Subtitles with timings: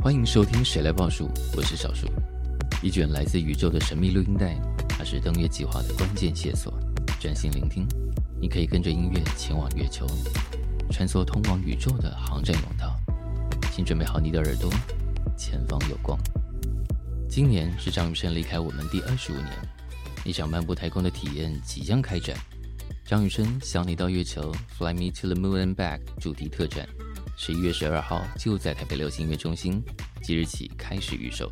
[0.00, 1.26] 欢迎收听《谁来报数》，
[1.56, 2.06] 我是小树。
[2.80, 4.56] 一卷来自宇宙的神秘录音带，
[4.88, 6.72] 它是登月计划的关键线索。
[7.18, 7.84] 专心聆听，
[8.40, 10.06] 你可以跟着音乐前往月球，
[10.92, 12.96] 穿梭通往宇宙的航站甬道。
[13.72, 14.70] 请准备好你的耳朵，
[15.36, 16.16] 前方有光。
[17.28, 19.50] 今年是张雨生离开我们第二十五年，
[20.24, 22.36] 一场漫步太空的体验即将开展。
[23.04, 26.88] 张雨生想你到月球，Fly Me to the Moon and Back 主题特展。
[27.40, 29.80] 十一月十二号就在台北流行音乐中心，
[30.24, 31.48] 即日起开始预售，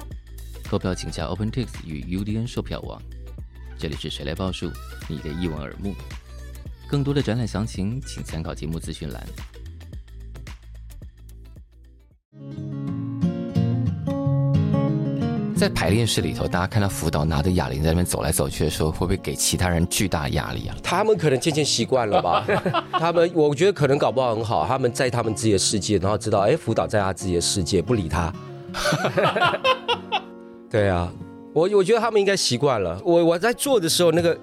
[0.68, 3.00] 购票请加 OpenTix 与 UDN 售票网。
[3.78, 4.68] 这里是谁来报数，
[5.08, 5.94] 你的一闻耳目。
[6.88, 9.24] 更多的展览详情，请参考节目资讯栏。
[15.66, 20.76] 在排练室里头，大家看到辅导拿着哑铃在那边走来走去的时候，会不会给其他人巨大压力啊？
[20.80, 22.46] 他们可能渐渐习惯了吧。
[22.92, 28.32] 他们我觉得可能搞不好很好，他们在他们自己的世界，然后知道哎，辅导在他自己的世界，不理他。
[30.70, 31.12] 对啊，
[31.52, 33.02] 我我觉得他们应该习惯了。
[33.04, 34.38] 我我在做的时候那个。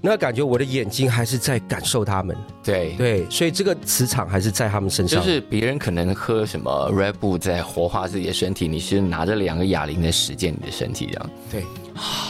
[0.00, 5.20] 那感觉我的眼睛还是在感受他们，对对，所以这个磁场还是在他们身上。
[5.20, 11.30] 就是别人可能喝什么 Red Bull 在活化自己的身体，你是拿着两个哑铃在实践你的身体，这样。
[11.50, 11.64] 对，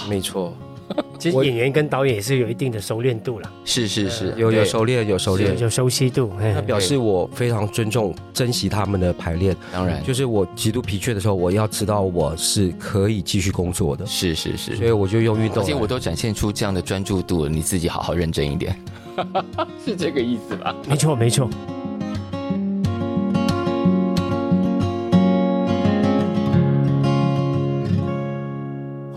[0.09, 0.57] 没错。
[1.19, 9.57] 其实演员跟导演也是有一定的熟练度了，是是是，有有熟练有熟练有熟悉度，那表示我非常尊重珍惜他们的排练。
[9.73, 14.07] 当然，就是我极度疲倦的时候，我要知道我是可以继续工作的。
[14.07, 18.79] 是是是，所以我就用运动，而且我都展现出这样的专注度，你自己好好认真一点，
[19.85, 20.75] 是这个意思吧？
[20.89, 21.49] 没错没错。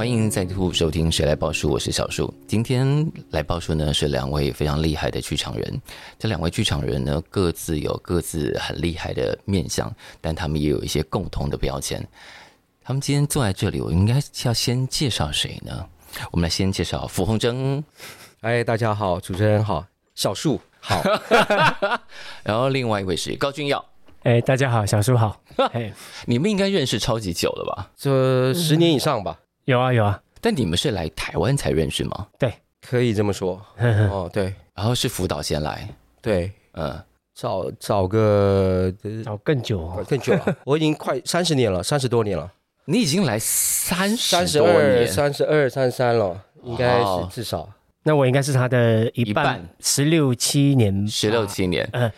[0.10, 2.34] 欢迎再度收听《谁来报数》，我是小树。
[2.48, 5.82] 今天来报数呢，是两位非常厉害的剧场人。
[6.18, 12.04] 这两位剧场人呢，各自有各自很厉害的面相，但他们也有一些共同的标签。
[12.84, 15.86] 他们今天坐在这里，我应该要先介绍谁呢？
[16.32, 17.84] 我们来先介绍傅红征。
[18.42, 21.04] 哎，大家好，主持人好，小树好。
[22.42, 23.86] 然后另外一位是高君耀。
[24.24, 25.40] 哎，大家好，小树好。
[25.74, 25.94] 哎，
[26.26, 27.92] 你们应该认识超级久了吧？
[27.96, 29.38] 这十年以上吧。
[29.70, 32.26] 有啊有啊，但你们是来台湾才认识吗？
[32.40, 33.62] 对，可以这么说。
[33.78, 35.88] 哦，对，然后是辅导先来，
[36.24, 37.00] 对，嗯，
[37.36, 38.92] 找找个
[39.24, 42.52] 找更久，更久了， 我已经快三十年了，三十多年了。
[42.86, 47.70] 你已经来三三十二、三十二、三十三了，应该是至少。
[48.02, 51.88] 那我应该是他的一半，十六七年，十六七年。
[51.94, 52.12] 嗯，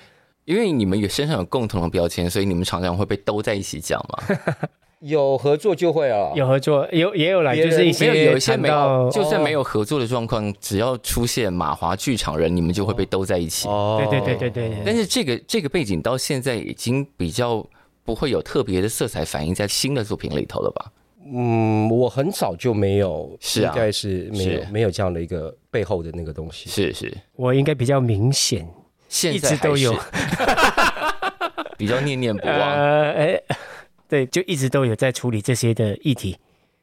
[0.45, 4.38] 因为你们有身上有共同的标签，所以你们常常会被兜在一起讲嘛。
[5.01, 13.67] 有合作就会啊，有合作，有也有来，就是一些没有有一些没有，就算没有合作的状况，只要出现马华剧场人，你们就会被兜在一起。
[13.67, 14.78] 哦，对对对对对。
[14.85, 17.66] 但是这个这个背景到现在已经比较
[18.06, 20.91] 不会有特别的色彩反映在新的作品里头了吧？
[21.33, 26.69] 嗯，我很早就没有，是啊，应该是没有没有这样的一个背后的那个东西。
[26.69, 28.68] 是是，我应该比较明显，
[29.09, 29.95] 现在一直都有，
[31.75, 32.56] 比较念念不忘。
[32.56, 33.41] 呃，哎。
[34.11, 36.38] 对，就一直都有在处理这些的议题，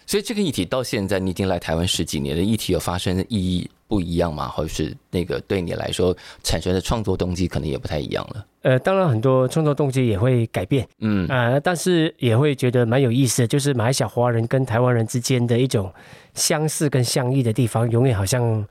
[0.06, 4.48] 所以这个议题到现在你已经来台湾十几年的议题有发生的意义不一样吗？
[4.48, 8.46] 或者是那个对你来说产生的创作动机可能也不太一样了？
[8.62, 15.92] 呃，当然很多创作动机也会改变，嗯啊、呃，但是也会觉得蛮有意思的，就是马来西亚华人跟台湾人之间的一种
[16.32, 18.66] 相似跟相异的地方，永远好像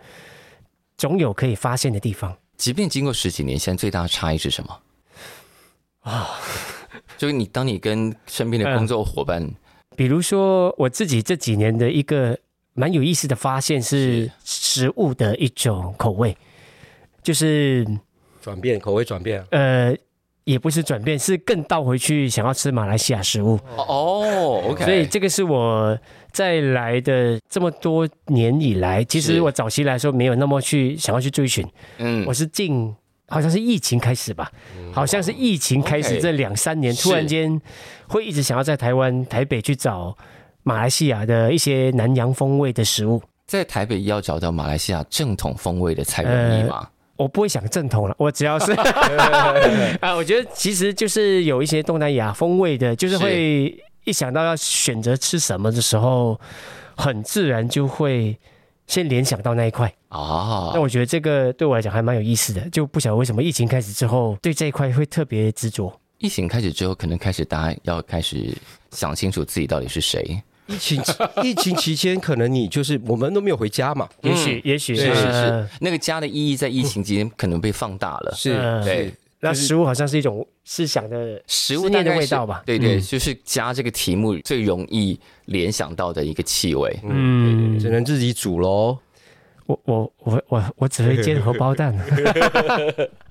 [0.98, 2.36] 总有可以发现的地方。
[2.56, 4.80] 即便经过十几年，现在最大的差异是什么？
[6.00, 6.30] 啊？
[7.16, 9.54] 就是你，当你跟身边的工作伙伴、嗯，
[9.96, 12.38] 比如说我自己这几年的一个
[12.74, 16.36] 蛮有意思的发现是食物的一种口味，
[17.24, 17.88] 就是
[18.42, 19.44] 转变口味转变。
[19.52, 19.96] 呃，
[20.44, 23.60] 也不是转变，是更倒回去想要吃马来西亚食物。
[23.78, 24.86] 哦，OK。
[24.86, 25.98] 所以这个是我
[26.32, 31.66] 在来的这么多年以来，其实我早期来说没有那么去想要去追寻。
[31.98, 32.96] 嗯，我是进。
[33.30, 34.50] 好像是疫情开始吧，
[34.94, 37.62] 好像是疫情开始这两三年，突然间
[38.08, 40.18] 会一直想要在台湾台北去找
[40.64, 43.22] 马来西亚的一些南洋风味的食物。
[43.46, 46.78] 在台北要找到马来西亚正统风味的菜容易吗？
[46.80, 46.88] 呃，
[47.18, 48.72] 我不会想正统了，我只要是
[50.00, 56.40] 啊，我觉得其实就是有一些东南亚风味的，就是会一想到要选择吃什么的时候，
[56.96, 58.38] 很自然就会。
[58.88, 65.94] 先联想到那一块啊，那我觉得这个对我来讲还蛮有意思的，就不晓得为什么疫情开始之后，对这一块会特别执着。
[66.18, 68.56] 疫情开始之后，可能开始大家要开始
[68.92, 70.42] 想清楚自己到底是谁。
[70.68, 71.02] 疫情
[71.44, 78.34] 疫情期间，可能你就是我们都没有回家嘛，也许也许是是是，那个家的意义在疫情期间可能被放大了。
[78.36, 79.14] 是，对。
[79.40, 82.64] 那食物好像是一种思想的食物念的味道吧？
[82.66, 87.00] 对对，就是加这个题目最容易联想到的一个气味。
[87.04, 88.98] 嗯，只能自己煮喽。
[89.68, 91.94] 我我我我我只会煎荷包蛋。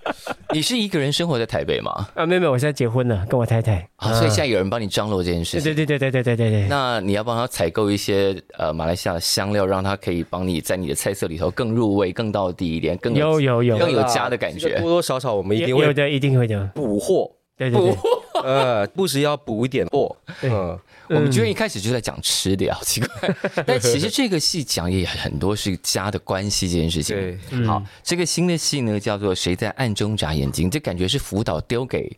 [0.57, 2.09] 你是一个人生活在台北吗？
[2.15, 3.87] 啊，没有没有，我现在结婚了，跟我太太。
[3.97, 5.63] 啊，所以现在有人帮你张罗这件事情。
[5.63, 6.67] 对对对对对对对对。
[6.67, 14.81] 那你要帮他采购一些呃马来西亚的香料，让他可以帮你在你的菜色里头更入味、更到底一点，更有有有更有家的感觉。
[14.81, 17.31] 多多少少我们一定会有的，一定会的补货。
[17.59, 17.95] 对对对。
[18.43, 20.17] 呃，不时要补一点货。
[20.41, 20.79] 嗯。
[21.09, 23.35] 我们居然一开始就在讲吃的，好奇怪。
[23.67, 27.17] 但其实这个戏讲也很多是家的关系这件事情。
[27.17, 32.11] 对，好，这个新的戏呢叫做《谁在暗中眨眼睛》，这感觉是辅导丢给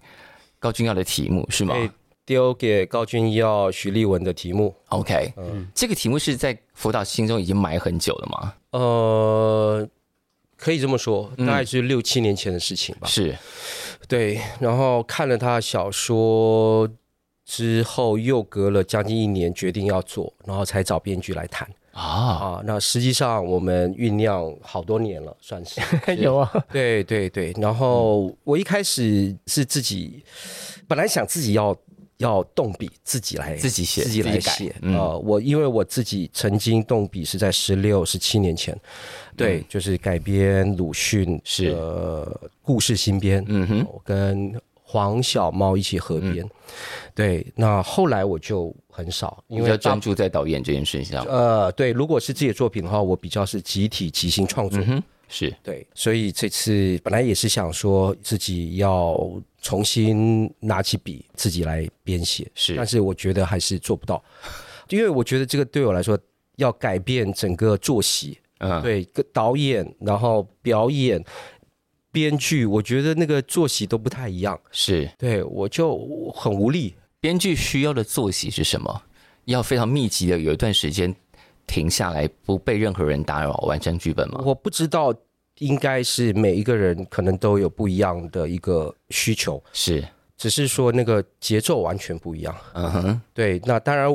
[0.58, 1.74] 高君耀的题目是吗？
[2.24, 4.74] 丢给高君耀、徐立文的题目。
[4.88, 8.54] OK，嗯，这个题目是在辅导心中已经埋很久了吗？
[8.72, 9.88] 呃，
[10.56, 13.08] 可以这么说，大概是六七年前的事情吧。
[13.08, 13.34] 是，
[14.06, 14.40] 对。
[14.60, 16.88] 然后看了他的小说。
[17.48, 22.62] 之后又隔了将近一年，决定要做，然后才找编剧来谈啊啊！
[22.66, 25.80] 那实际上我们酝酿好多年了，算是
[26.20, 26.66] 有啊。
[26.70, 30.22] 对对对，然后我一开始是自己，
[30.86, 31.74] 本来想自己要
[32.18, 35.18] 要动笔，自己来自己写，自己来写啊、嗯呃。
[35.18, 38.78] 我因为我自己曾经动笔是在十六、十七年前，
[39.34, 44.52] 对，嗯、就是改编鲁迅是呃故事新编，嗯哼，我跟。
[44.90, 46.50] 黄小猫一起合编，嗯、
[47.14, 51.22] 对，那后来我就很少，因为专注在导演这件事情上。
[51.26, 55.54] 呃，对，如果是自己的作品的话，我比较是集体即兴创作，嗯、是。
[55.62, 59.30] 对，所以这次本来也是想说自己要
[59.60, 64.24] 重新拿起笔自己来编写，是，但是我觉得还是做不到，
[64.88, 66.18] 因为我觉得这个对我来说
[66.56, 71.22] 要改变整个作息，嗯，对，个导演，然后表演。
[72.18, 75.96] 编剧，我觉得那个作息都不太一样，是对，我就
[76.34, 76.96] 很无力。
[77.20, 79.02] 编剧需要的作息是什么？
[79.44, 81.14] 要非常密集的有一段时间
[81.64, 84.42] 停下来，不被任何人打扰，完成剧本吗？
[84.44, 85.14] 我不知道，
[85.60, 90.04] 应该是每一个人可能都有不一样的一个需求，是，
[90.36, 92.52] 只是说那个节奏完全不一样。
[92.72, 94.08] 嗯哼，对，那当然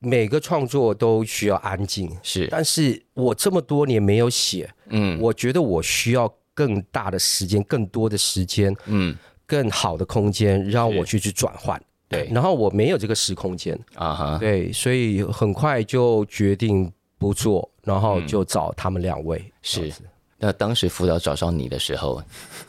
[0.00, 6.34] 每个创作都需要安静，是，但是我这么多年没有写，嗯，我觉得我需要。
[6.54, 9.14] 更大的时间，更多的时间，嗯，
[9.46, 12.30] 更好的空间，让我去去转换，对。
[12.32, 19.44] 然后我没有这个时空间啊哈，对，所以很快就决定不做，然后就找他们两位。
[19.60, 19.92] 是，
[20.38, 22.22] 那当时辅导找上你的时候，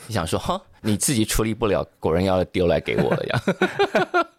[0.08, 3.44] 你想说哈，你自己处理不了，果然要丢来给我了呀。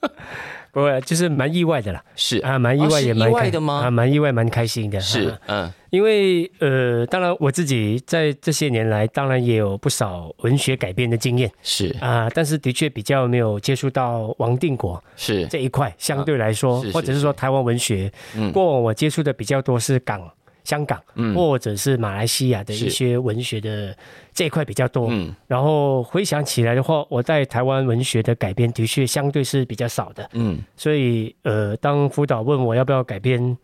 [0.77, 2.05] 不会，就是蛮意外的啦。
[2.17, 3.81] 是啊，蛮意外，也蛮意外的吗？
[3.85, 5.01] 啊，蛮意外，蛮开心的。
[5.01, 11.51] 是，嗯，因为呃，当然我自己在这些年来，当然也有不少文学改编的经验。
[11.63, 18.13] 是啊，但是的确比较没有接触到王定国是这一块，相对来说，或者是说台湾文学，
[18.53, 20.31] 过往我接触的比较多是港。
[20.67, 21.01] 香港，
[21.35, 23.97] 或者是马来西亚的一些文学的
[24.35, 25.07] 这一块比较多。
[25.11, 30.29] 嗯，然后回想起来的话，我在台湾文学的改编的确相对是比较少的。
[30.33, 33.57] 嗯，所以呃，当辅导问我要不要改编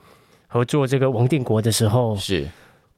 [0.46, 2.46] 合作这个王定国的时候，是。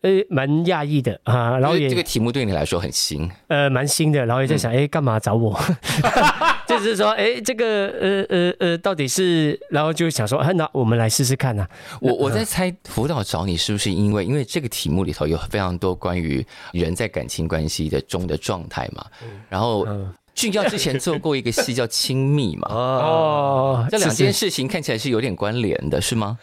[0.04, 5.58] 呃，蛮讶异的啊，然后也这个题目对你来说很新，呃，蛮新的，然后也在想，哎、嗯，干嘛找我？
[6.68, 7.64] 就是说，哎，这个，
[7.98, 11.68] 呃呃呃，到底是，然后就想说，啊、那我们来试试看呐、啊。
[12.02, 19.06] 我我在猜，辅导找你是不是因为，因为这个题目里头有非常多关于人在感情关系的中的状态嘛。
[19.48, 19.88] 然后
[20.34, 26.38] 俊耀之前做过一个戏叫《亲密》嘛， 哦，这两件事情看起来是有点关联的，是吗？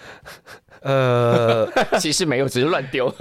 [0.82, 1.68] 呃，
[2.00, 3.14] 其实没有，只是乱丢，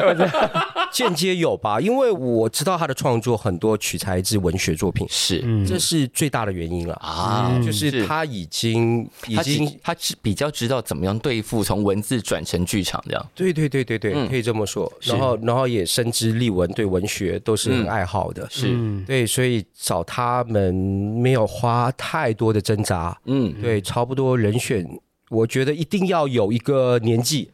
[0.92, 1.80] 间接有吧？
[1.80, 6.94] 因为我知道他的创作很多取材自文学作品，是，这是最大的原因了。
[6.94, 14.90] 啊，就是他已经已经他是比较知道怎么样对付从文字转成剧场这样，对对对对对，可以这么说。
[15.02, 18.74] 然后然后也深知立文对文学都是很爱好的，是。
[19.06, 24.86] 对，所以找他们没有花太多的挣扎，嗯，对，差不多人选。
[25.30, 27.50] 我觉得一定要有一个年纪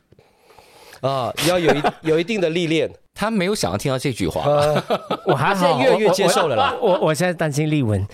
[1.02, 2.90] 啊，要有一 有一定的历练。
[3.18, 4.82] 他没有想要听到这句话，呃、
[5.24, 6.74] 我还好，越来越接受了啦。
[6.78, 8.06] 我我，我，我现在担心丽文，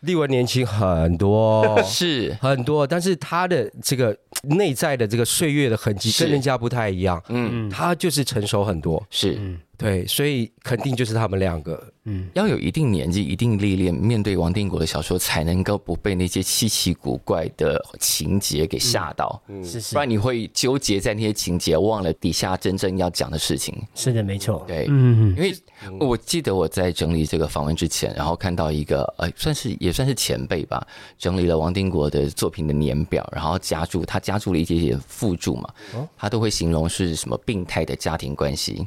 [0.00, 7.22] 丽文年轻很多，是很多，但是他的这个内在的这个岁月的痕迹跟人家不太一样。
[7.28, 9.04] 嗯，他就是成熟很多。
[9.10, 9.38] 是，
[9.76, 11.82] 对，所以肯定就是他们两个。
[12.06, 19.42] 嗯，要有一定年纪、一定历练，面对王定国的小说，才能够不被那些稀奇古怪的情节给吓到。
[19.48, 23.74] 嗯，是是，不然你会纠结在那些情节，忘了底下真正要讲的事情。
[23.94, 24.62] 是的，没错。
[24.68, 25.54] 对，嗯，因为
[25.98, 30.86] 我记得我在整理这个访问之前，然后看到一个呃，算是也算是前辈吧，
[31.18, 35.68] 整理了王定国的作品的年表，然后加注他加注了一点点附注嘛，
[36.16, 38.86] 他都会形容是什么病态的家庭关系。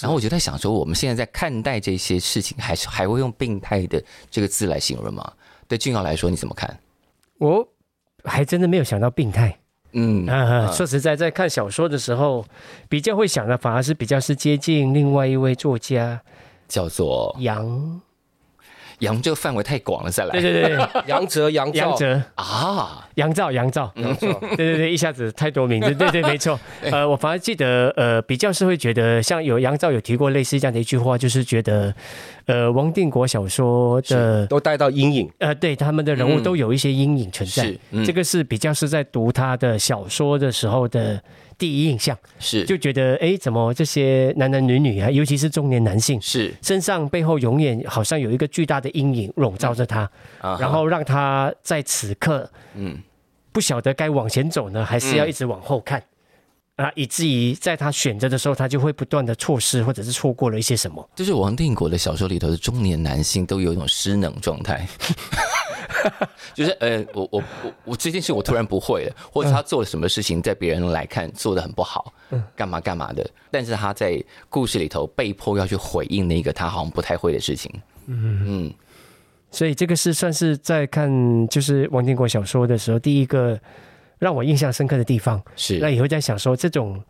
[0.00, 2.56] 然后我就在想说，我们现在在看待这些事情。
[2.58, 5.32] 还是还会用“病态”的这个字来形容吗？
[5.66, 6.78] 对俊耀来说，你怎么看？
[7.38, 7.66] 我
[8.24, 9.58] 还真的没有想到病态。
[9.92, 12.44] 嗯啊，说实在，在看小说的时候，
[12.88, 16.22] 比较会想的反而是比较是接近另外一位作家，
[16.68, 18.00] 叫做杨。
[19.02, 20.40] 杨这个范围太广了，再来。
[20.40, 24.32] 对对对，杨哲、杨杨哲啊，杨照、杨照，杨照。
[24.56, 26.58] 对对对，一下子太多名字， 对对，没错。
[26.82, 31.92] 呃，我反而记得，呃，比较是会觉得，像有杨照有提过类似这样的一句话，就是觉得，
[32.46, 37.74] 呃，王定国小说的都带到阴影，呃，对他们的人物都有一些阴影存在。
[37.90, 41.20] 嗯，这个是比较是在读他的小说的时候的。
[41.62, 42.64] 第一印象是。
[42.64, 46.52] 就觉得，哎，怎么这些男男女女啊，尤其是中年男性，是。
[46.60, 52.98] 身上背后永远好像有一个巨大的阴影笼罩着他，嗯、然后让他在此刻，嗯，
[53.52, 56.04] 不晓得该往前走呢，还是要一直往后看，嗯、
[56.82, 61.08] 啊，以至于在他选择的时候，他就会不断的错失或者是错过了一些什么。
[61.14, 64.86] 就是王定国的小说里头的中年男性都有一种失能状态。
[66.54, 72.12] 就是呃，我我我我这件事我突然不会了，或者他做了什么事情，在别人来看做的很不好，
[72.56, 77.70] 干嘛干嘛的，但是他在故事里头被迫要去回应那个他好像不太会的事情，
[78.06, 78.74] 嗯嗯，
[79.50, 83.58] 所以这个是算是在看就是王定国小说的时候第一个
[84.22, 87.02] 让我印象深刻的地方，是那也会在想说这种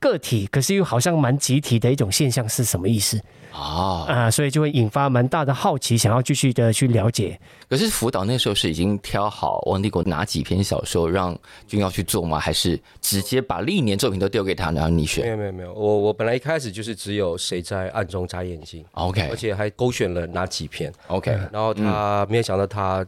[0.00, 3.20] 个体，可是又好像蛮集体的一种现象是什么意思？
[3.52, 4.30] 啊啊！
[4.30, 7.38] 所以就会引发蛮大的好奇，想要继续的去了解。
[7.68, 12.40] 可是辅导那时候是已经挑好王立国哪几篇小说让君耀去做吗？
[12.40, 15.22] 还是直接把历年作品都丢给他，然后你选？
[15.22, 23.06] 没有没有没有，我我本来一开始就是只有谁在暗中眨眼睛，OK，而且还勾选了哪几篇，OK，然后他没有想到他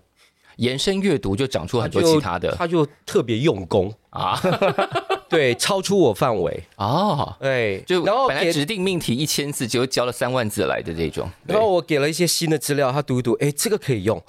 [0.57, 4.41] 延伸阅读就长出很多其他的，他就特别用功啊。
[5.29, 11.29] 对，超出我范围哦，对，就然后本来指定命题一千字，结果交了三万字来的这种。
[11.45, 14.23] 然后我给了一些新的资料，他读一读，哎，这个可以用。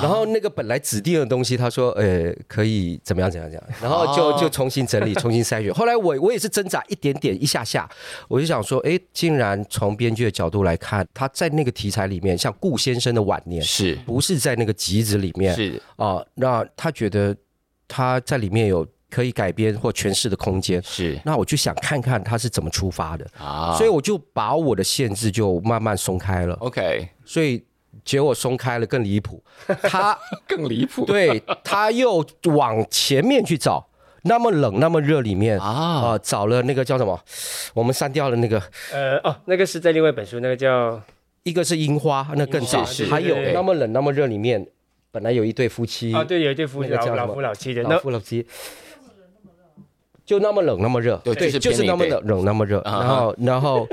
[0.00, 5.72] 然后那个本来指定的东西，他说，呃，可以怎么样怎么样怎么样，然后就就重新整理，重新筛选。
[5.74, 7.88] 后来我我也是挣扎一点点一下下，
[8.28, 15.54] 我就想说，哎，竟然从编剧的角度来看，他在那个题材里面，像顾先生的晚年，是不是在那个集子里面？
[15.54, 17.34] 是啊，那他觉得
[17.88, 18.86] 他在里面有。
[19.10, 26.56] 可以改编或诠释的空间是，那我就想看看他是怎么出发的啊，所以我就把我的限制就慢慢松开了。
[26.56, 27.62] OK，所以
[28.04, 29.42] 结果松开了更离谱，
[29.82, 33.86] 他更离谱，对，他又往前面去找，
[34.22, 37.18] 那么冷那么热里面啊、呃，找了那个叫什么？
[37.74, 41.00] 我们删掉了那个，呃哦，那个是在另外一本书，那个叫
[41.42, 44.66] 一个是樱花，那更早，还有那么冷那么热里面
[45.10, 48.46] 本来有一对夫妻啊，对，有一对夫妻，老老夫老妻的，老夫老妻。
[50.26, 53.86] 就那么冷，那么热，对，对，就是那么冷，冷那么热，然后，然后，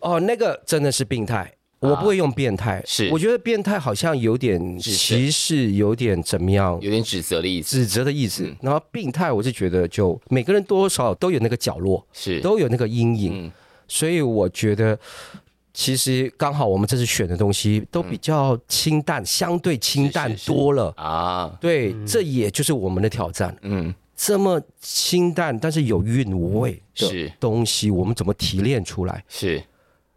[0.00, 1.50] 哦，那个真的是病态，
[1.82, 8.48] 我不会用变态，是，我觉得变态好像有点歧视，有点怎么样，有点指责的意思，指责的意思。
[8.60, 13.50] 然后病态，我是觉得就每个人多多少少都有那个角落，是，都有那个阴影，
[13.88, 14.98] 所以我觉得
[15.74, 23.92] 其实刚好我们这次选的东西都比较清淡，相对清淡多了啊，对，这也就是我们的挑战，嗯。
[24.14, 29.24] 这么清淡，但是有韵味的东西，我们怎么提炼出来？
[29.28, 29.60] 是，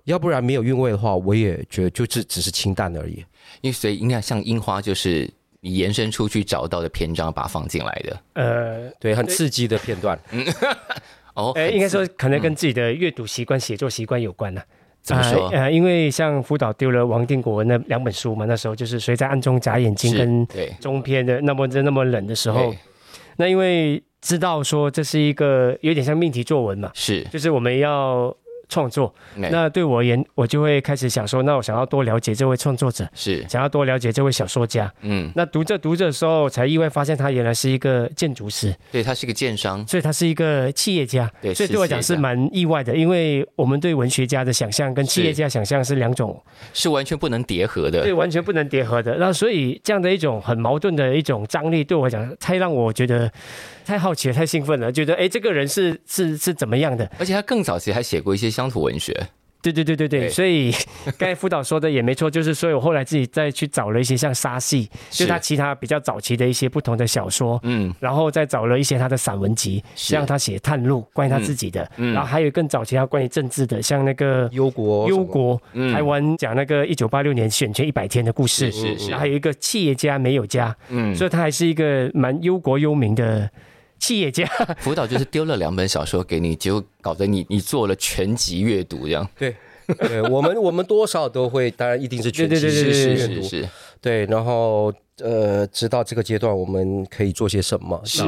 [0.06, 3.24] 要不然没有韵味的话，我也觉得就只只是清淡而已。
[3.62, 5.30] 因为所以应该像樱花，就是
[5.62, 8.20] 你延伸出去找到的篇章，把它放进来的。
[8.34, 10.18] 呃，对，很刺激的片段。
[10.32, 10.46] 嗯，
[11.36, 14.62] 哦，哎，应该说可能跟自己的阅读习惯、写作习惯有关呢。
[15.02, 15.50] 怎么说？
[15.50, 20.48] 呃，因为像辅导丢了王定国那两本书嘛，那时候就是谁在暗中眨眼睛跟
[20.80, 22.74] 中篇的那么那么冷的时候。
[23.38, 28.36] 那因为知道说这是一个有点像命题作文嘛，是，就是我们要
[28.70, 29.14] 创作。
[29.36, 34.92] 那对我而言，我就会开始想说，那我想要多了解这位创作者，是，想要多了解这位小说家。
[35.02, 41.32] 嗯，那读着读着的时候，才意外发现他原来是一个建筑师，对，他是一个建商，所以他是一个企业家。
[41.42, 46.42] 对，所以对我讲是蛮意外的，因为我们对文学家的想象跟企业家想象是两种，
[46.74, 49.16] 是完全不能叠合的，对，完全不能叠合的。
[49.18, 53.32] 那所以这样的一种很矛盾的一种张力，对我讲太让我觉得。
[53.86, 57.10] 太好奇了，太兴奋了，觉得哎，这个人是是是怎么样的？
[57.20, 59.14] 而且他更早期还写过一些乡土文学，
[59.62, 60.72] 对对对对对，所以
[61.18, 72.14] 刚才辅导说的也没错，就是所以我后来自己再去找了一些像沙系，就他其他比较早期的一些不同的小说，嗯，然后再找了一些他的散文集，像他写探路关于他自己的，嗯。
[72.14, 75.60] 然后还有更早期他关于政治的，像那个忧国忧国，
[75.94, 83.50] 台湾讲那个一九八六年选前一百天的故事，是是，然后还有一个企业家没有家，嗯，所以他还是一个蛮忧国忧民的。
[84.06, 84.46] 企业家
[84.78, 89.28] 辅导就是丢了两本小说给你，结果搞得你你做了全集阅读这样。
[89.36, 89.56] 对，
[89.98, 92.68] 对，我们我们多少都会，当然一定是全集阅读。
[92.68, 93.70] 是是是是。
[94.00, 98.00] 对，然后呃，直到这个阶段我们可以做些什么。
[98.06, 98.24] 是。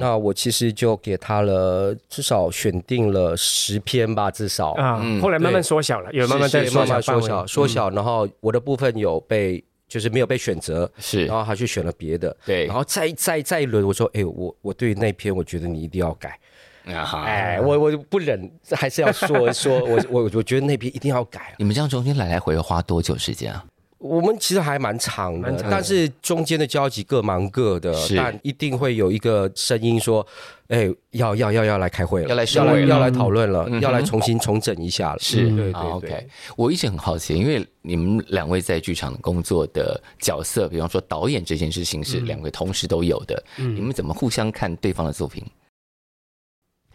[0.00, 4.72] 那我其实就给他了，至少选定了十篇吧，至少。
[4.72, 5.00] 啊。
[5.20, 9.62] 后来慢慢缩小了，有慢慢在慢慢缩小缩小，然后我的部分有被。
[9.92, 16.38] 就是没有被选择，是，然后他去选了别的，对，然后再再再一轮，我说，哎，我我对那篇，我觉得你一定要改，
[16.86, 21.54] 啊，哎，我我不忍，还是要说说，我我我觉得那篇一定要改。
[21.58, 23.62] 你们这样中间来来回回花多久时间啊？
[24.02, 30.26] 我们其实还蛮长的，但是中间的交集各忙各的，但一定会有一个声音说
[30.66, 36.28] ：“哎，要要要要来开会了，要来要来要来讨论了，要来重新重整一下了。”是，对对 OK。
[36.56, 45.44] 我一直很好奇，因为你们两位在剧场工作的角色，比方说导演这件事情是两位同时都有的，你们怎么互相看对方的作品？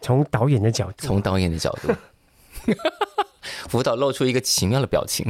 [0.02, 1.92] 从导演的角度，从导演的角度，
[3.68, 5.26] 辅导露出一个奇妙的表情。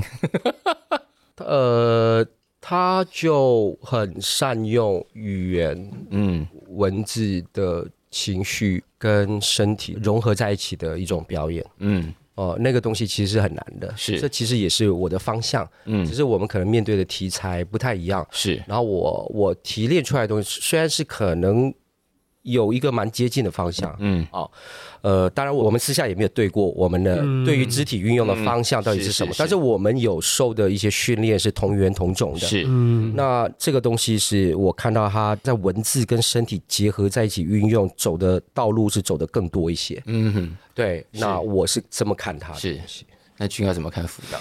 [1.40, 2.26] 呃，
[2.60, 21.72] 他就很善用语言，嗯，文字的情绪跟身体融合在一起的一种表演，嗯，哦、呃，那个东西其实是很难的，是，这其实也是我的方向，嗯，只是我们可能面对的题材不太一样，是，然后我我提炼出来的东西虽然是可能。
[22.52, 24.50] 有一个蛮接近的方向，嗯，哦，
[25.02, 42.80] 呃，当然我们私下也没有对过我们的对于肢体运用的方向到底是什么，但是我们有受的一些训练是同源同种的，是，嗯，那这个东西是我看到他在文字跟身体结合在一起运用，走的道路是走的更多一些，嗯哼，对，那我是这么看他的，是，
[43.36, 44.40] 那君要怎么看辅导？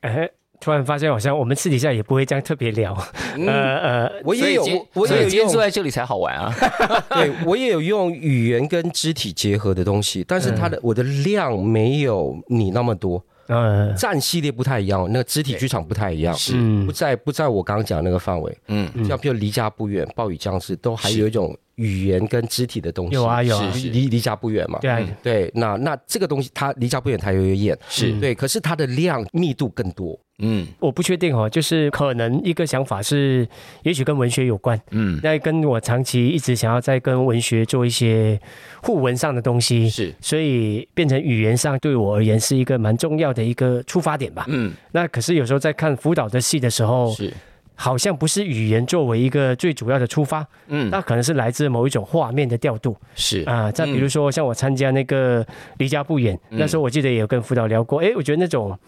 [0.02, 0.30] 哎。
[0.62, 2.96] 突然发现，好像我们私底下也不会这样特别聊。
[3.36, 6.54] 呃呃，我也有，我也有今天坐在这里才好玩啊。
[7.10, 13.20] 对，我也有用语言跟肢体结合的东西，但是它的我的量没有你那么多。
[13.48, 16.54] 呃，战系列不太一样，那个肢体剧场不太一样，是。
[16.86, 18.56] 不在不在我刚刚讲那个范围。
[18.68, 23.14] 嗯，像比如离家不远、暴雨将至，都还有一种语言跟肢体的东西。
[23.14, 23.60] 有啊有，
[23.92, 24.78] 离离家不远嘛。
[24.80, 28.12] 对对，那那这个东西它离家不远，它有演是。
[28.20, 30.18] 对，可是它的量密度更多。
[30.44, 33.46] 嗯，我不确定哦，就是可能一个想法是，
[33.84, 34.80] 也许跟文学有关。
[34.90, 38.40] 嗯，那跟我长期一直想要在跟文学做一些
[38.82, 44.44] 互文上的东西，是，所以变成语言上对我而言是一个蛮重要的一个出发点吧。
[44.48, 47.32] 嗯，那可是有时候在看辅导的戏的时候，是，
[47.74, 50.46] 好像不是语言作为一个最主要的出发。
[50.68, 52.96] 嗯，那可能是来自某一种画面的调度。
[53.14, 55.46] 是啊，再比如说像我参加那个
[55.78, 58.78] 离家不远，那时候我记得也有跟辅导聊过，哎，我觉得那种。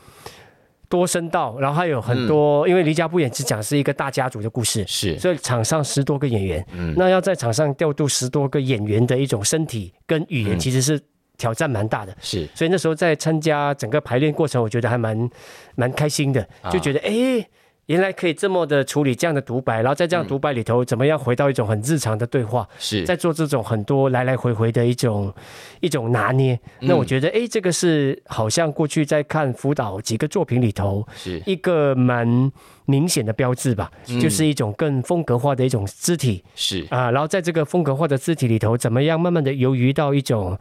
[0.87, 11.01] 多声道，然后还有很多，嗯、因为离家不远只讲是一个大家族的故事，是，所以场上十多个演员，嗯，那要在场上调度十多个演员的一种身体跟语言，其实是
[11.37, 15.29] 挑战蛮大的，是、嗯，所以那时候在参加整个排练过程，我觉得还蛮
[15.75, 17.11] 蛮开心的，就觉得哎。
[17.11, 17.49] 欸
[17.87, 22.67] 原来可以这么的处理这样的独白，然后在这样独白里头，怎么样回到一种很日常的对话？
[22.79, 25.33] 是在做这种很多来来回回的一种
[25.81, 26.59] 一种拿捏。
[26.81, 32.51] 那我觉得，哎，这个是好像过去在看辅导几个作品里头，是一个蛮
[32.87, 36.43] 明显的标志吧，就是一种更风格化的一种肢体。
[36.55, 40.59] 是啊，然后在这个风格化的肢体里头，怎么样慢慢的游移到一种。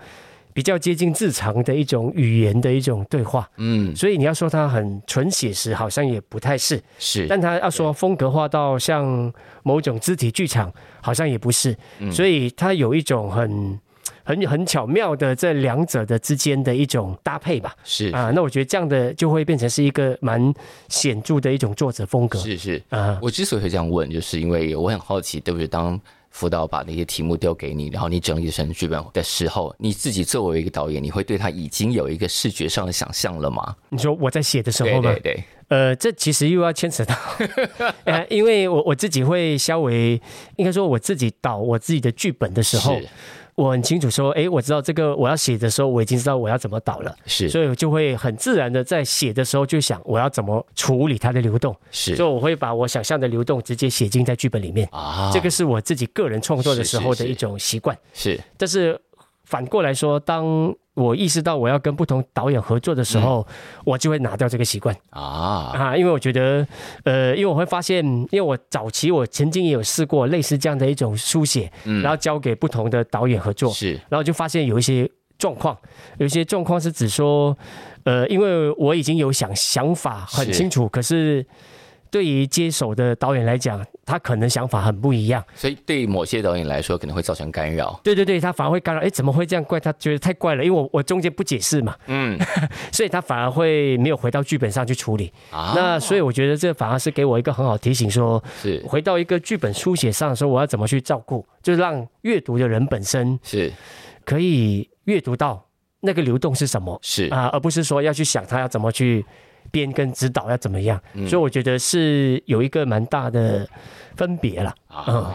[0.54, 13.80] 比较接近日常的一种语言的一种对话，嗯，所以你要说它很纯写实，好像也不太是，是，但它要说风格化到像某种肢体剧场，好像也不是，嗯，所以它有一种很
[14.24, 18.08] 很很巧妙的这两者的之间的一种搭配吧，是。
[18.10, 20.54] 啊，那我觉得这样的就会变成是一个蛮
[20.88, 22.82] 显著的一种作者风格，是是。
[22.90, 25.68] 啊，我之所以会这样问，就是因为我很好奇，对不对？
[25.68, 26.00] 当
[26.34, 33.76] 辅导把那些题目丢给你，然后你整理成剧本的时候，你自己作为一个导演，你会对他已经有一个视觉上的想象了吗？
[33.90, 35.14] 你说我在写的时候吗？
[35.14, 35.44] 对对对。
[35.70, 37.16] 呃，这其实又要牵扯到，
[38.06, 40.20] 呃，因为我我自己会稍微，
[40.58, 43.00] 应该说我自己导我自己的剧本的时候。
[43.56, 59.00] 我很清楚说，哎，我知道这个我要写的时候，我已经知道我要怎么导了，是，所以我就会很自然的在写的时候就想我要怎么处理它的流动，是，所以我会把我想象的流动直接写进在剧本里面啊，这个是我自己个人创作的时候的一种习惯，是，但是
[59.44, 63.54] 反过来说，当我意识到我要跟不同导演合作的时候，嗯、
[63.86, 65.98] 我就会拿掉这个习惯啊啊！
[65.98, 66.66] 因为我觉得，
[67.04, 75.78] 呃，因为我会发现，因为我早期我曾经也有试过类似这样的一种书写，嗯，然后交给不同的导演合作，是，然后就发现有一些状况，
[76.20, 77.58] 有一些状况是指说，
[78.06, 81.46] 呃，因为我已经有想想法很清楚，是可是。
[82.14, 88.00] 对于接手的导演来讲，他可能想法很不一样，所以对于某些导演来说，可能会造成干扰。
[88.04, 89.02] 对对对，他反而会干扰。
[89.02, 89.80] 哎，怎么会这样怪？
[89.80, 91.96] 他觉得太怪了，因为我我中间不解释嘛。
[92.06, 92.38] 嗯，
[92.94, 95.34] 所以他反而会没有回到剧本上去处理。
[95.50, 103.74] 啊，那所以我觉得这反而是给我一个很好提醒说，说是回到一个剧本书写上的时候，我要怎么去照顾，就是让阅读的人本身是
[104.24, 105.66] 可以阅读到
[106.02, 109.26] 那个流动是什么，是啊，而不是说要去想他要怎么去。
[109.74, 111.02] 编跟指导要怎么样？
[111.16, 113.68] 嗯、所以我觉得是有一个蛮大的
[114.16, 115.34] 分别了啊，嗯、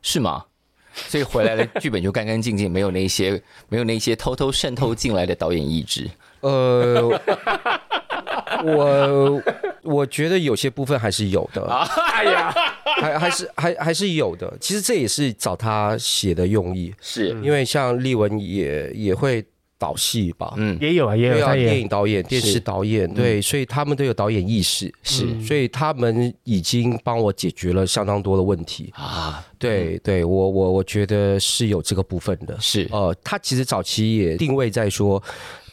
[0.00, 0.42] 是吗？
[0.94, 6.10] 所以回来的剧本就干干净净，没有那些没有那些偷偷渗透进来的导演意志。
[6.40, 7.06] 呃，
[8.64, 9.42] 我
[9.82, 11.62] 我觉得有些部分还是有的。
[11.66, 12.54] 哎呀，
[13.00, 14.50] 还还是还还是有的。
[14.60, 19.44] 其实这也是找他写的用意，是因为像立文也也会。
[19.82, 28.92] 导戏吧，嗯，也有啊，也有对啊，电影导演、电视导演，是对，所以他们都有导演意识，是，所以他们已经帮我解决了相当多的问题。
[28.94, 29.44] 啊。
[29.58, 35.20] 对，对我我我觉得是有这个部分的，是，呃，他其实早期也定位在说，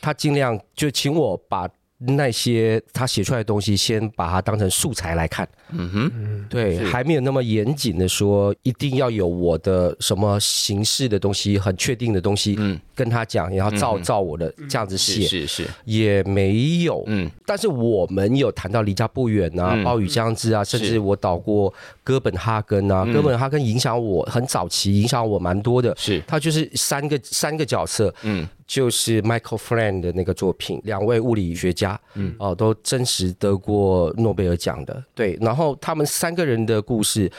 [0.02, 1.70] 他尽量就请我把。
[2.00, 5.48] 那些他写出来的东西，先把它当成素材来看。
[5.72, 17.04] 嗯哼，对，还没有那么严谨的说，一定要有我的什么形式的东西，很确定的东西，嗯，跟他讲，然后照照我的这样子写，是是，也没有。
[17.08, 25.94] 嗯，但是我们有谈到离家不远啊，嗯、暴雨将至啊，甚至我导过哥本哈根啊，是哥本哈根影响我很早期，影响我蛮多的。
[25.98, 28.14] 是，他就是三个三个角色。
[28.24, 28.48] 嗯。
[28.70, 35.36] 就是 Michael Friend 的那个作品，两位物理学家，嗯，哦，都真实得过诺贝尔奖的，对。
[35.42, 37.32] 然后他们三个人的故事，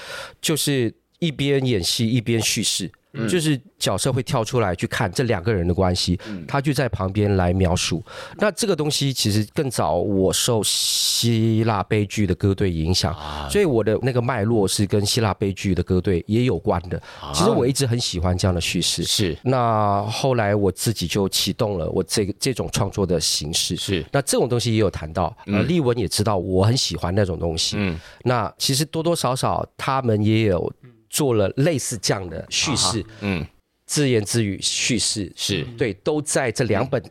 [0.42, 2.90] 就是一边演戏一边叙事。
[3.28, 8.02] 就是角色会跳出来去看这两个人的关系，他就在旁边来描述。
[8.36, 13.14] 那这个东西其实更早，我受希腊悲剧的歌队影响，
[13.50, 17.02] 所以我的那个脉络是跟希腊悲剧的歌队也有关的。
[17.34, 19.02] 其实我一直很喜欢这样的叙事。
[19.02, 19.36] 是。
[19.42, 23.76] 那后来我自己就启动了我这个这种创作的形式。
[23.76, 24.04] 是。
[24.12, 27.76] 那这种东西也有谈到，呃，立文也知道我很喜欢那种东西。
[27.76, 27.98] 嗯。
[28.22, 30.72] 那其实多多少少他们也有。
[31.10, 33.44] 做了类似这样的叙事，嗯，
[33.84, 35.64] 自言自语叙事是。
[35.76, 37.02] 对，都在这两本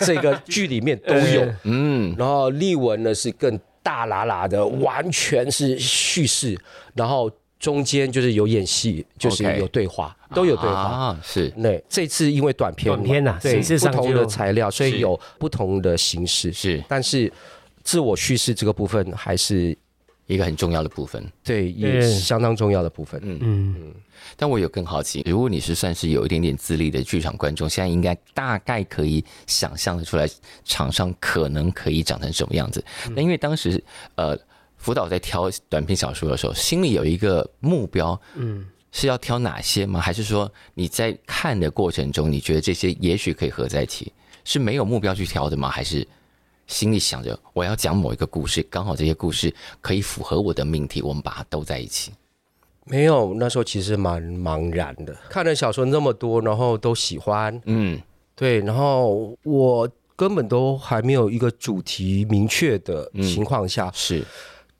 [0.00, 6.54] 这个剧里面都有，嗯，然后例文呢是更大喇喇的，完全是叙事，
[6.94, 10.74] 然后中间就是有演戏，就是有对话，都有对话。
[10.74, 17.32] 啊，是，那，这次因为短片，短片呐，对，不同的材料，所以有不同的形式，是，但是
[17.82, 19.74] 自我叙事这个部分还是。
[20.30, 23.20] 一个很重要的部分，对，也是相当重要的部分。
[23.24, 23.94] 嗯嗯嗯。
[24.36, 30.28] 但我有更好奇，如果你是算是有一点点资历的剧场观众，现在应该大概可以想象得出来，
[30.64, 32.84] 场上可能可以长成什么样子。
[33.14, 33.82] 那因为当时
[34.14, 34.38] 呃，
[34.76, 40.00] 辅导在挑短篇小说的时候，心里有一个目标，嗯，是要挑哪些吗？
[40.00, 44.12] 还是说你在看的过程中，你觉得这些也许可以合在一起，
[44.44, 45.68] 是没有目标去挑的吗？
[45.68, 46.06] 还是？
[46.70, 52.12] 心里想着我要讲某一个故事，刚好这些故事可以符合我的命题，我们把它兜在一起。
[52.84, 58.00] 没有，那时候其实蛮茫然的，看了小说那么多，然后都喜欢，嗯，
[58.36, 64.24] 对，然后我根本都还没有一个主题明确的情况下，嗯、是。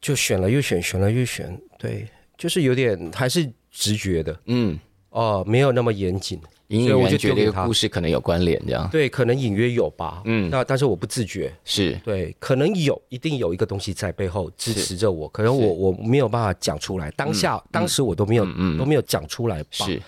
[0.01, 4.79] 就选了又选，选了又选，对，就是有点还是直觉的，嗯，
[5.11, 6.41] 哦，没有那么严谨。
[6.71, 8.89] 隐隐约约觉得这个故事可能有关联，这样。
[8.91, 10.23] 对，可能隐约有吧。
[10.25, 11.95] 嗯，那但是我不自觉，是。
[12.05, 19.69] 对，可能有，一定有一个东西在背后支持着我，可能我我没有办法讲出来，当下当时我都没有嗯都没有讲出来吧。
[19.73, 20.01] 是，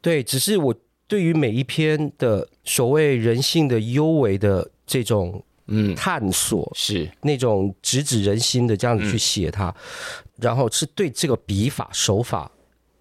[0.00, 0.72] 对，只是我
[1.08, 5.92] 对于每一篇的所谓人性的幽微的这种嗯。
[5.96, 7.10] 探索，是。
[7.22, 9.74] 那种直指人心的这样子去写它，
[10.36, 12.48] 然后是对这个笔法手法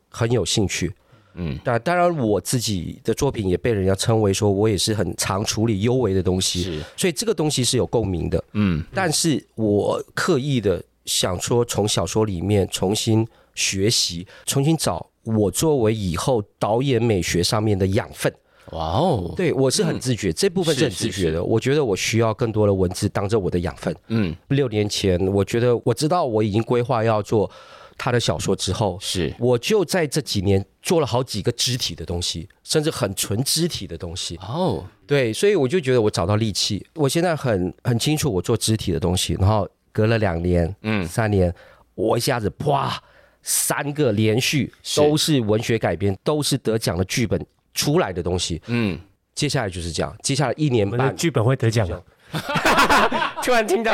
[0.09, 0.91] 很有兴趣。
[1.37, 8.43] 嗯，当当然，我自己的作品也被人家称为说，我也是很常处理幽微的东西，是，所以这个东西是有共鸣的。
[8.53, 18.33] 嗯，但是我刻意的想说，从小说里面重新学习，重新找我作为以后导演美学上面的养分。
[18.71, 21.43] 哇哦，对我是很自觉，这部分是很自觉的。
[21.43, 23.95] 我觉得我需要更多的文字当着我的养分。
[24.07, 27.51] 嗯，六年前，我觉得我知道我已经规划要做。
[27.97, 34.37] 他的小说之后，是我就在这几年做了好几个肢体的东西，甚至很纯肢体的东西。
[34.37, 36.85] 哦，对，所以我就觉得我找到利器。
[36.95, 41.53] 我现在很很清楚我做肢体的东西，然后隔了两年，嗯，三年，
[41.95, 43.01] 我一下子啪，
[43.41, 48.61] 三个连续都是文学改编，都是得奖的剧本出来的东西。
[48.67, 48.99] 嗯，
[49.33, 52.01] 接下来就是这样，接下来一年半剧本会得奖吗？
[53.43, 53.93] 突然听到，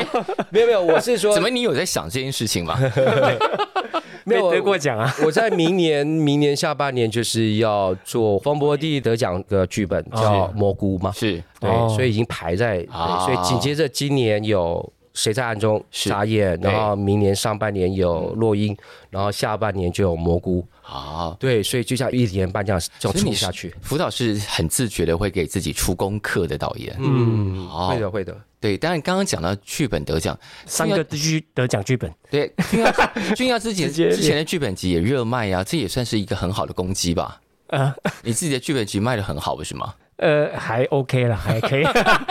[0.50, 2.78] 没有没有，我是说， 怎么你有在想这件事情吗？
[4.24, 5.14] 没有得过奖啊！
[5.26, 12.86] 我在明年明年下半年就是要做方博第得奖的剧本，叫《蘑菇》嘛，是对，所以已经排在，
[13.26, 14.92] 所以紧接着今年有。
[15.14, 16.58] 谁在暗中眨眼？
[16.62, 18.74] 然后明年上半年有落英，
[19.10, 20.66] 然后下半年就有蘑菇。
[20.84, 23.74] 啊，对，所以就像一年半这样这样冲下去。
[23.82, 26.96] 辅导是很自觉的会给自己出功课的导演。
[27.00, 28.36] 嗯，会的，会的。
[28.60, 32.14] 对，当然刚刚讲到剧本得奖，三个剧得奖剧本。
[32.30, 32.94] 对，君耀，
[33.36, 37.42] 君耀之前之前的剧本集也热卖啊，这也算是一个很好的攻击吧？
[37.68, 39.94] 啊，你自己的剧本集卖的很好，不是吗？
[40.22, 41.84] 呃，还 OK 了，还可以，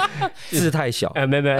[0.49, 1.11] 字太小。
[1.17, 1.59] 呃，没有没有，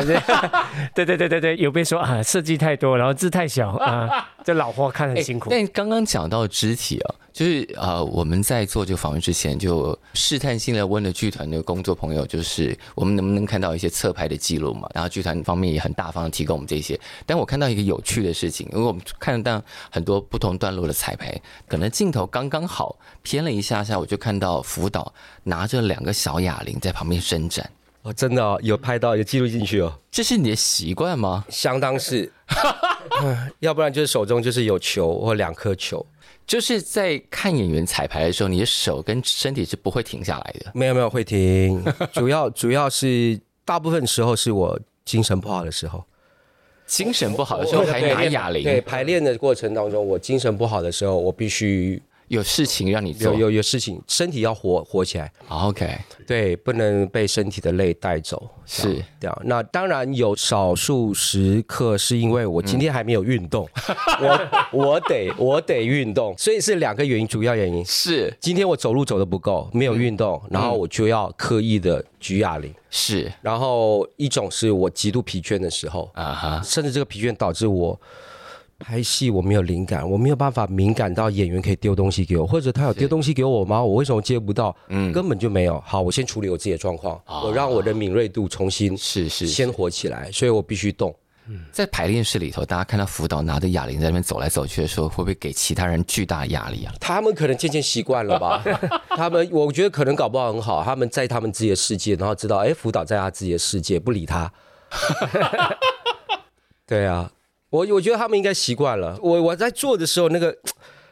[0.95, 5.51] 对对对对对，有被说啊，设计太多，然后字太小啊，这老花看很辛苦。
[5.51, 7.15] 但刚刚讲到肢体啊。
[7.33, 14.89] 就是呃，我们在做这个访问之前，就试探性的问了剧团的工作朋友，就是我们能不能看到一些侧拍的记录嘛？
[14.95, 16.99] 然后剧团方面也很大方的提供我们这些。
[17.25, 25.13] 但我看到一个有趣的事情，因为我们看到很多不同段落的彩排，可能镜头刚刚好偏了一下下，我就看到辅导
[25.45, 27.71] 拿着两个小哑铃在旁边伸展。
[28.03, 29.93] 哦，真的哦，有拍到，有记录进去哦。
[30.11, 31.45] 这是你的习惯吗？
[31.51, 32.33] 相当是，
[33.61, 36.05] 要不然就是手中就是有球或两颗球。
[36.51, 40.73] 就是在看演员彩排的时候，你的手跟身体是不会停下来的。
[40.75, 41.81] 没有没有会停，
[42.13, 46.03] 主要主要是大部分时候是我精神不好的时候，
[46.87, 48.65] 精神不好的时候还拿哑铃。
[48.65, 52.03] 对，排练的过程当中，我精神不好的时候，我必须。
[52.31, 55.33] 有事情让你做，有有有事情，身体要活活起来。
[55.49, 58.49] OK，对，不能被身体的累带走。
[58.65, 59.43] 是这样。
[59.45, 63.69] 那当然有少数时刻是因为我今天还没有运动，
[64.23, 64.29] 嗯、
[64.71, 72.73] 我我得我得运动，所以是两个原因，主要原因是今天我走路走的不够，没有运动，然后我就要刻意的举哑铃。
[72.91, 78.01] 是，然后一种是我极度疲倦的时候啊哈，甚至这个疲倦导致我。
[78.81, 83.81] 拍戏我没有灵感，我没有办法敏感到演员可以丢东西给我，或者他有丢东西给我吗？
[83.81, 84.75] 我为什么接不到？
[84.89, 85.81] 嗯，根本就没有。
[85.87, 91.15] 好，我先处理我自己的状况，哦、我让我的敏锐度重新是是鲜活起来，所以我必须动。
[91.47, 96.95] 嗯，在排练室里头，大家看到辅导拿着哑铃在那边走来走去的时候，会不会给其他人巨大的压力啊？
[97.01, 98.63] 他们可能渐渐习惯了吧。
[99.11, 104.53] 他们我觉得可能搞不好很好，他们在他们自己的世界，然后知道哎，辅导在他自己的世界，不理他。
[106.87, 107.31] 对啊。
[107.71, 109.19] 我我觉得他们应该习惯了。
[109.23, 110.57] 我我在做的时候，那个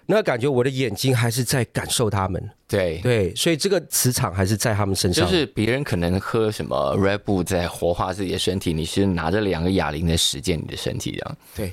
[0.07, 2.51] 那个感觉，我的眼睛还是在感受他们。
[2.67, 5.25] 对对，所以这个磁场还是在他们身上。
[5.25, 11.37] 就是别人可能喝什么 Red Bull 在活化自己的身体，你是拿着两个哑铃在实践你的身体，这样。
[11.57, 11.73] 对，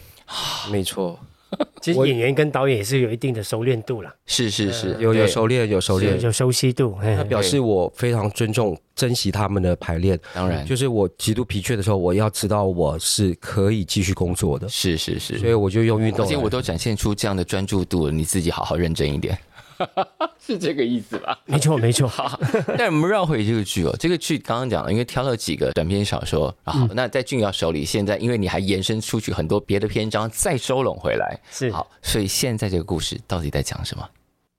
[0.71, 1.19] 没错。
[1.81, 6.19] 其实演员跟导演也是有一定的熟练度了，是是是，有有熟练有熟练。
[6.21, 10.19] 有熟悉度，那表示我非常尊重珍惜他们的排练。
[10.33, 14.67] 当然，就是我极度疲倦的时候，我要知道我是可以继续工作的。
[14.67, 19.37] 是是是，所以我就用运动，而且我都展现出这样的专注度，你自己好好认真一点。
[20.39, 21.39] 是这个意思吧？
[21.45, 22.07] 没错，没错。
[22.07, 22.39] 好，
[22.77, 34.07] 但我们绕回这个剧哦，这个剧刚刚讲了，因为挑了几个短篇小说，好，嗯、那在俊尧手里，现在因为你还延伸出去很多别的篇章，再收拢回来，是好，所以现在这个故事到底在讲什么？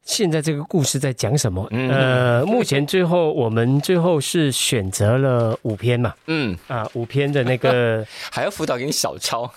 [0.04, 1.66] 现在这个故事在讲什么？
[1.72, 6.14] 嗯、呃，目前最后我们最后是选择了五篇嘛？
[6.28, 9.52] 嗯啊，五篇的那个 还要辅导给你小抄。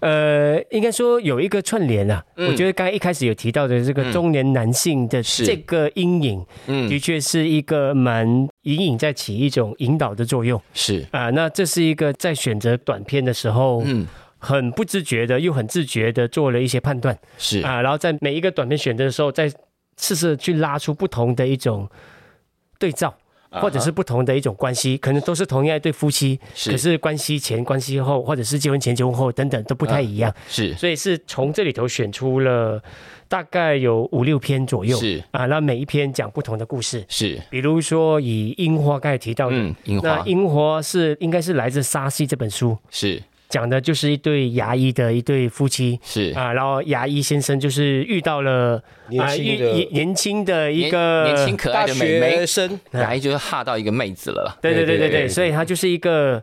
[0.00, 2.24] 呃，应该说有一个串联啊。
[2.36, 8.26] 嗯、我觉得刚才一开始有提到的这个中年男性的这个阴影，嗯，的确是一个蛮
[8.62, 10.60] 隐隐在起一种引导的作用。
[10.74, 14.06] 是啊、呃，那这是一个在选择短片的时候，嗯，
[14.38, 17.16] 很不自觉的又很自觉的做了一些判断。
[17.38, 19.50] 是啊、呃，然后在每一个短片选择的时候，再
[19.98, 21.88] 试试去拉出不同的一种
[22.78, 23.14] 对照。
[23.60, 30.34] 或者是不同的一种关系，可能都是同样一对夫妻，是可是关系前、关系后，或者是结婚前、结婚后等等都不太一样。
[30.48, 32.82] 是，所以是从这里头选出了
[33.28, 34.96] 大概有五六篇左右。
[34.98, 37.04] 是啊，那每一篇讲不同的故事。
[37.08, 42.76] 是，比如说以樱花刚才提到的，嗯，樱花，那樱花是应该是来自《沙溪》这本书。
[42.90, 43.22] 是。
[43.48, 46.32] 讲的就是一对牙医的一对夫妻，是。
[46.34, 56.42] 啊，然后牙医先生就是遇到了年轻的年轻的一个年轻可爱的美眉生，牙医就是哈到一个妹子了，对对对对对，所以他就是一个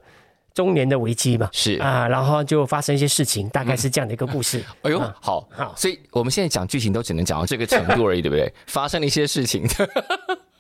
[0.54, 1.74] 中年的危机嘛，是。
[1.80, 4.64] 啊，然后就发生一些事情，大概是这样的一个故事。
[4.84, 8.52] 哎呦，好，好，所以我们现在讲剧情都只能讲到这个程度而已，对不对？
[8.68, 9.64] 发生了一些事情。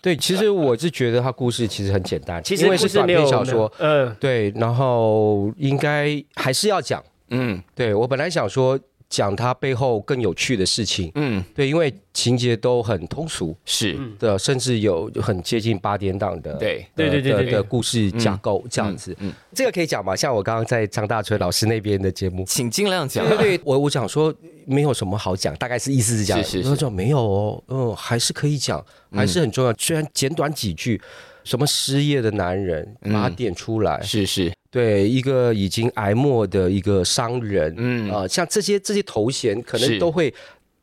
[0.04, 8.80] 对，其实我是觉得他故事其实很简单， 其实因为是短篇小说，嗯，对，然后应该还是要讲，嗯，对我本来想说。
[9.14, 13.96] 讲他背后更有趣的事情，嗯，对，因为情节都很通俗，是。
[14.18, 20.16] 的，甚至有很接近八点档的，对，对对对对的故事架构这样子，嗯，这个可以讲吗？
[20.16, 23.24] 像我刚刚在张大春老师那边的节目，请尽量讲。
[23.30, 24.34] 对对，我我想说
[24.66, 31.00] 没有什么好讲，大概是意思是这样，是是是，没有哦，嗯，还是可以讲，还是很重要，虽然简短几句，
[31.44, 34.52] 什么失业的男人，把它点出来，是是。
[34.74, 40.34] 对一个已经挨末的一个商人，嗯啊、呃，像这些这些头衔，可能都会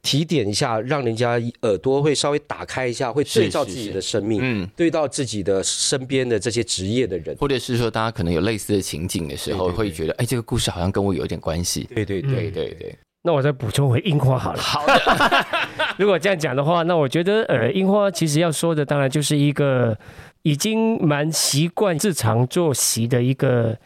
[0.00, 11.88] 提点一下，让人家耳朵会稍微打开一下，会对照自己的生命，嗯，对到自己的身边的这些职业的人，或者是说大家可能有类似的情景的时候，对对对，会觉得，哎，这个故事好像跟我有点关系。
[11.92, 12.96] 对对对对对对。
[13.24, 14.62] 那我再补充回樱花好了。
[14.62, 15.46] 好的。
[15.98, 19.98] 如果这样讲的话，那我觉得，呃，樱花其实要说的，当然就是一个。
[20.42, 23.76] 已经蛮习惯日常作息的一个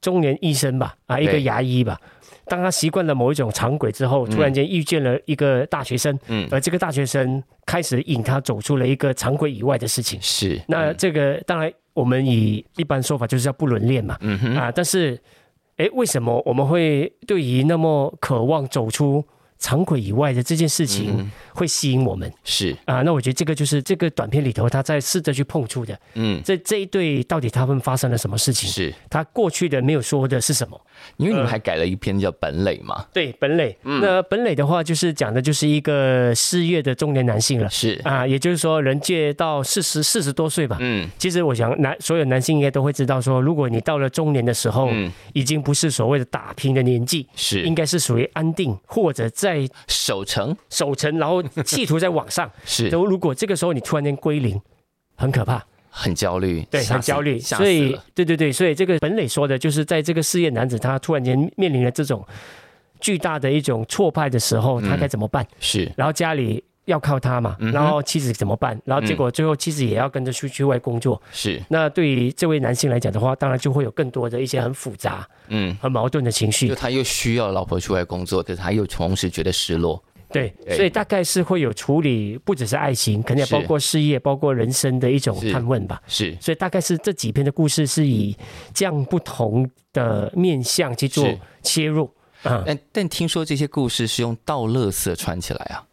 [0.00, 2.00] 中年医生吧，啊，一个牙医吧。
[2.46, 10.18] 当他习惯了某一种常轨之后，突然间遇见了一个大学生，嗯，而这个大学生开始引他走出了一个常轨以外的事情。
[10.22, 15.20] 是，那这个当然我们以一般说法就是叫不伦恋嘛，嗯哼，啊，但是，
[15.76, 19.22] 哎，为什么我们会对于那么渴望走出
[19.58, 21.30] 常轨以外的这件事情？
[21.52, 28.70] 会吸引我们是啊，那我觉得这个就是这个短片里头他在试着去碰触的，嗯，这这一对到底他们发生了什么事情？
[28.70, 30.80] 是他过去的没有说的是什么？
[31.16, 33.04] 因为你们还改了一篇叫本垒嘛？
[33.12, 33.76] 对，本垒。
[33.82, 40.76] 那本垒的话就是讲的就是一个失业的中年男性了，是啊，也就是说人界到四十四十多岁吧。
[40.80, 49.47] 嗯，其实我想男所有男性应该都会知道说，如果你到了中年的时候，嗯，已经不是所谓的打拼的年纪，是应该是属于安定或者在
[49.88, 50.56] 守城？
[50.70, 52.24] 守城，然后企图在往。
[52.30, 52.48] 上。
[52.64, 54.60] 是，如如果这个时候你突然间归零，
[55.16, 62.24] 很可怕，很焦虑，对，很焦虑，所以，对对对，所以这个本磊说的就是，在这个事业男子他突然间面临了这种
[63.00, 65.46] 巨大的一种挫败的时候，他该怎么办？
[65.58, 68.80] 是，然后家里要靠他嘛，然后妻子怎么办？
[68.84, 71.62] 然后结果最后妻子也要跟着出去外工作，是。
[71.68, 76.66] 那对于这位男性来讲的话，当然就会有更多的一些很复杂、嗯，很矛盾的情绪。
[76.66, 80.02] 就他又需要老婆出来工作，可是他又同时觉得失落。
[80.30, 86.00] 对，所以大概是会有处理，不只是爱情，肯定也包括事业，包括人生的一种探问吧。
[86.06, 88.36] 是，所以大概是这几篇的故事是以
[88.72, 91.26] 这样不同的面向去做
[91.62, 92.10] 切入。
[92.44, 95.84] 嗯，但但听说这些故事是用倒乐色串起来啊？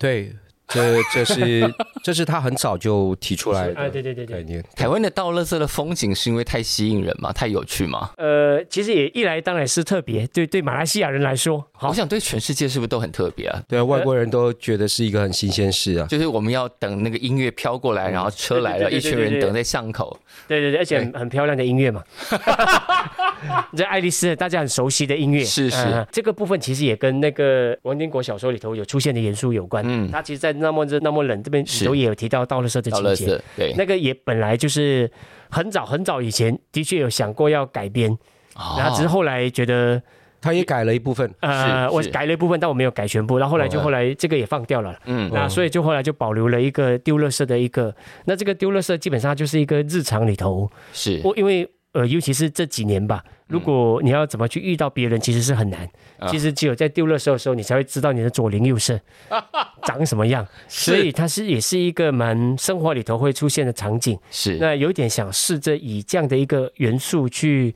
[0.00, 0.34] 对。
[0.70, 3.90] 这这是 这是他很早就提出来的。
[3.90, 4.62] 对对对对。
[4.74, 7.32] 台湾的倒垃圾的风景是因为太吸引人嘛？
[7.32, 8.10] 太有趣嘛？
[8.16, 13.62] 呃，其实也一来当然是特别，对对马来西亚人来说，好，我想对全世界是不是都很特别啊？
[13.68, 16.06] 对啊，外国人都觉得是一个很新鲜事啊。
[16.06, 20.16] 就是我们要等那个音乐飘过来，然后车来了，一群人等在巷口。
[20.46, 22.02] 对对对，而且很漂亮的音乐嘛。
[23.76, 26.06] 这爱丽丝大家很熟悉的音乐，是是。
[26.12, 29.82] 这个部分其实也跟那个王丁国小说里头有出现的元素有关。
[29.86, 30.59] 嗯，他其实，在。
[30.60, 35.10] 那么热那么冷，这边里头也有提到倒垃圾的情节，对，那个也本来就是
[35.50, 38.12] 很早很早以前的确有想过要改编，
[38.54, 40.00] 哦、然后只是后来觉得
[40.40, 47.94] 他也改了一部分，呃，我改了一部分，但我没有改全部，然后后来就后来这个也放掉了，嗯，那所以就后来就保留了一个丢垃圾的一个，
[48.26, 51.20] 那这个丢垃圾基本上就是一个日常里头，是。
[51.24, 51.68] 我因为。
[51.92, 55.88] 呃，尤其是这几年吧，如果你要怎么去遇到别人，其实是很难。
[56.28, 58.98] 其实只有在丢垃圾的时候，你才会知道你的左邻右舍
[59.84, 60.46] 长什么样。
[60.68, 64.18] 所以它是也是一个蛮生活里头会出现的场景。
[64.30, 67.74] 是，那有点想试着以这样的一个元素去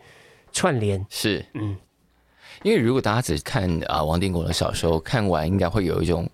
[0.52, 1.04] 串联。
[1.10, 1.76] 是，嗯，
[2.62, 6.30] 因为如果大家只看啊王定国的小说，看完应该会有一种，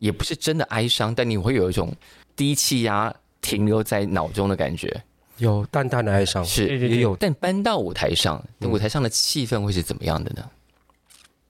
[0.00, 1.94] 也不是真的哀伤，但你会有一种
[2.34, 5.02] 低气压停留在脑中的感觉。
[5.38, 6.66] 有淡淡的哀伤，是。
[6.78, 10.44] 也有，但搬到舞台上，那舞台上的气氛会是怎么样的呢？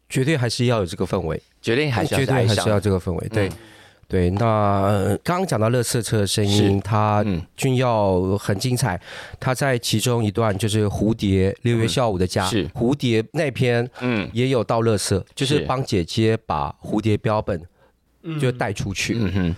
[0.08, 3.28] 绝对还是要有这个氛围，绝对还是要绝对还是要这个氛围。
[3.28, 3.50] 对。
[4.08, 7.24] 对，那刚刚讲到乐色车的声音，它
[7.56, 9.00] 君耀很精彩。
[9.40, 12.68] 他在其中一段就是蝴蝶六月下午的家，是。
[12.70, 17.58] 蝴蝶那篇，嗯，也有到乐色，就是帮姐姐把蝴蝶标本
[18.38, 19.16] 就带出去。
[19.18, 19.56] 嗯哼。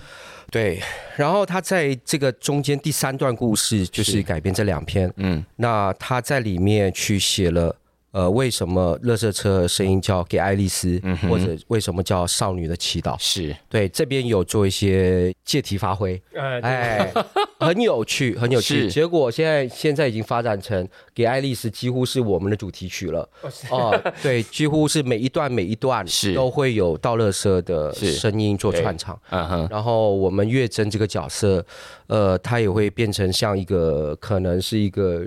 [0.55, 0.81] 对，
[1.17, 7.75] 然后他在这个中间第三段故事就是改编这两篇，嗯，那他在里面去写了
[8.15, 13.17] 呃，为什么乐色车声音叫给爱丽丝，嗯、或者为什么叫少女的祈祷？
[13.19, 17.13] 是对这边有做一些借题发挥，呃、哎，
[17.59, 18.89] 很有趣，很有趣。
[18.89, 23.29] 结果现在现在已经发展成给爱丽丝几乎是我们的主题曲了。
[23.69, 29.21] 哦，呃、对，几乎是每一段每一段是都会有倒乐色的声音做串场。
[29.31, 31.67] 嗯哼，然后我们月珍这个角色，
[32.07, 35.25] 呃，他也会变成像一个可能是一个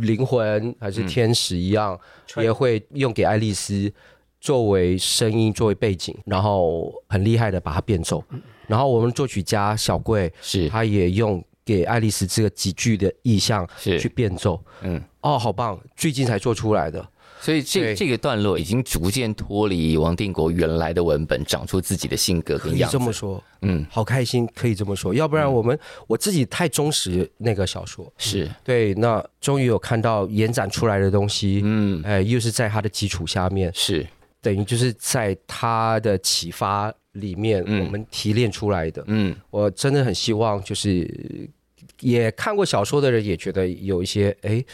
[0.00, 1.87] 灵魂还是天使一样。
[1.87, 1.87] 嗯、
[2.36, 3.92] 也会用给爱丽丝
[4.40, 8.24] 作为声音作为背景，然后很厉害的把它变奏。
[8.66, 14.62] 然后我们作曲家小贵是，他也用给爱丽丝这个几句的意象去变奏。
[14.82, 15.78] 嗯，哦，好棒！
[15.96, 17.06] 最近才做出来的。
[17.40, 22.96] 所以这这个段落已经逐渐脱离王定国原来的文本，长出自己的性格跟样子。
[22.96, 25.14] 可以这么说，嗯，好开心，可以这么说。
[25.14, 28.92] 要不然我们、嗯、我自己太忠实那个小说，是对。
[28.94, 34.04] 那终于有看到延展出来的东西，嗯，哎，又是在他的基础下面，是
[34.42, 39.04] 等于就是在他的启发里面，我们提炼出来的。
[39.06, 41.48] 嗯，我真的很希望，就是
[42.00, 44.64] 也看过小说的人也觉得有一些哎。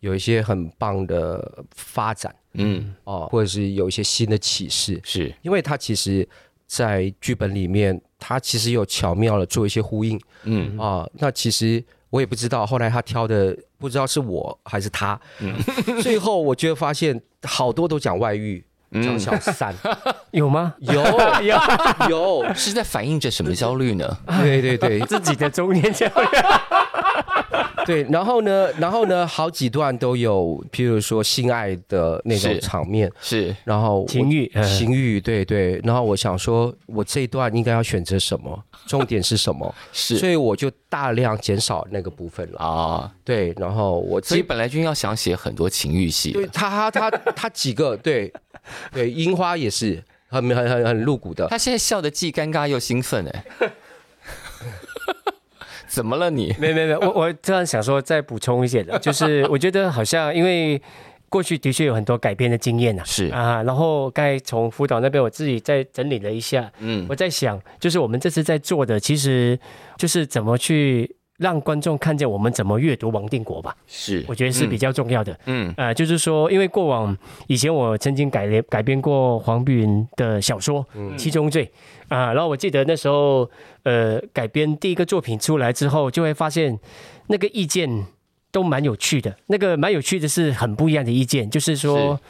[0.00, 5.32] 有一些很棒的发展，嗯，哦，或者是有一些新的启示，是。
[5.42, 6.26] 因为他其实，
[6.66, 10.78] 在剧本里面，他其实有巧妙的做一些呼应，嗯。
[10.78, 15.54] 啊，那其实我也不知道，后来他挑的不知道是我还是他，嗯，
[16.02, 19.74] 最后我就发现好多都讲外遇，讲小三，
[20.32, 20.74] 有吗？
[20.80, 20.92] 有
[21.44, 21.58] 有。
[22.08, 24.18] 有，是在反映着什么焦虑呢？
[24.40, 26.26] 对对对，自己的中年焦虑。
[27.90, 39.74] 对，然后呢，然后呢，好几段都有，譬如说性爱的那种场面，是，是然后情欲，情欲，对对，然后我想说，我这一段应该要选择什么，重点是什么？
[39.92, 42.58] 是，所以我就大量减少那个部分了。
[42.60, 43.12] 啊。
[43.24, 48.32] 对，然后我所以本来就要想写很多情欲戏，对他他他他几个，对
[48.92, 53.44] 对，樱花也是很很很很露骨的，他现在笑得既尴尬又兴奋哎。
[55.90, 56.54] 怎么了你？
[56.58, 60.80] 没没没，我我突然想说，再补充一些的， 就是我觉得好像因为
[61.28, 69.58] 过去的确有很多改编的经验呐，是啊，然后刚才从辅导那边我自己再整理了一下，嗯，我在想，就是我们这次在做的，其实
[69.96, 71.16] 就是怎么去。
[71.40, 75.36] 让观众看见我们怎么阅读王定国吧，是我觉得是比较重要的。
[75.46, 77.16] 嗯，呃，就是说，因为过往
[77.46, 80.86] 以前我曾经改编改编过黄碧云的小说
[81.16, 81.64] 《七宗罪》
[82.14, 83.50] 啊，然后我记得那时候，
[83.84, 86.78] 呃，改编第一个作品出来之后，就会发现
[87.28, 88.06] 那个意见
[88.52, 89.34] 都蛮有趣的。
[89.46, 92.20] 那个蛮有趣的是很不一样的意见，就是说。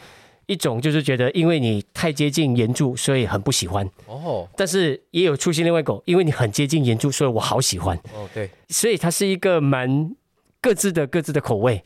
[0.51, 3.89] 一种就是觉得，因为你太接近原著，所以很不喜欢。
[4.05, 7.97] 哦，但是也有出现另外一种，因为你很接近原著，所以我好喜欢。
[8.13, 10.13] 哦，对，所以它是一个蛮
[10.59, 11.81] 各自的各自的口味。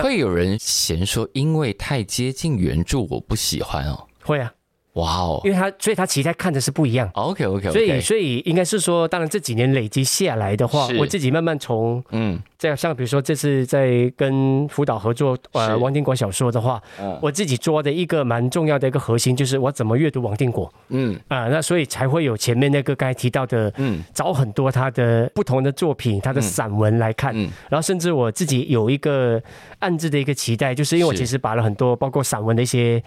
[0.00, 4.06] 会有人嫌说，因为太接近原著，我不喜欢哦。
[4.22, 4.54] 会啊。
[4.94, 5.40] 哇哦！
[5.42, 7.10] 因为他，所以他期待看的是不一样。
[7.14, 16.80] OK OK，所以所以应该是说，当然这几年累积下来的话，我自己慢慢从嗯，这样像比如说这次在跟辅导合作呃王定国小说的话，
[17.20, 20.72] 我自己做的一个蛮重要的一个核心就是我怎么阅读王定国。
[20.90, 21.18] 嗯。
[21.26, 27.34] 啊，那所以才会有前面那个刚才提到的，嗯，找很多他的不同的作品，他的散文来看，
[27.68, 29.42] 然后甚至我自己有一个
[29.80, 33.02] 暗自的一个期待，就是因为我其实把了很多包括散文的一些。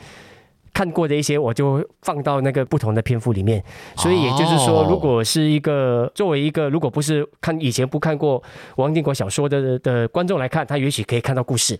[0.78, 3.64] 看过的一些，我就放到那个不同的篇幅里面。
[3.96, 8.44] 所以也就是说，如果是一个作为一个，如果不是看以前不看过
[8.76, 11.80] 王定国小说的的观众来看，他也许可以看到故事，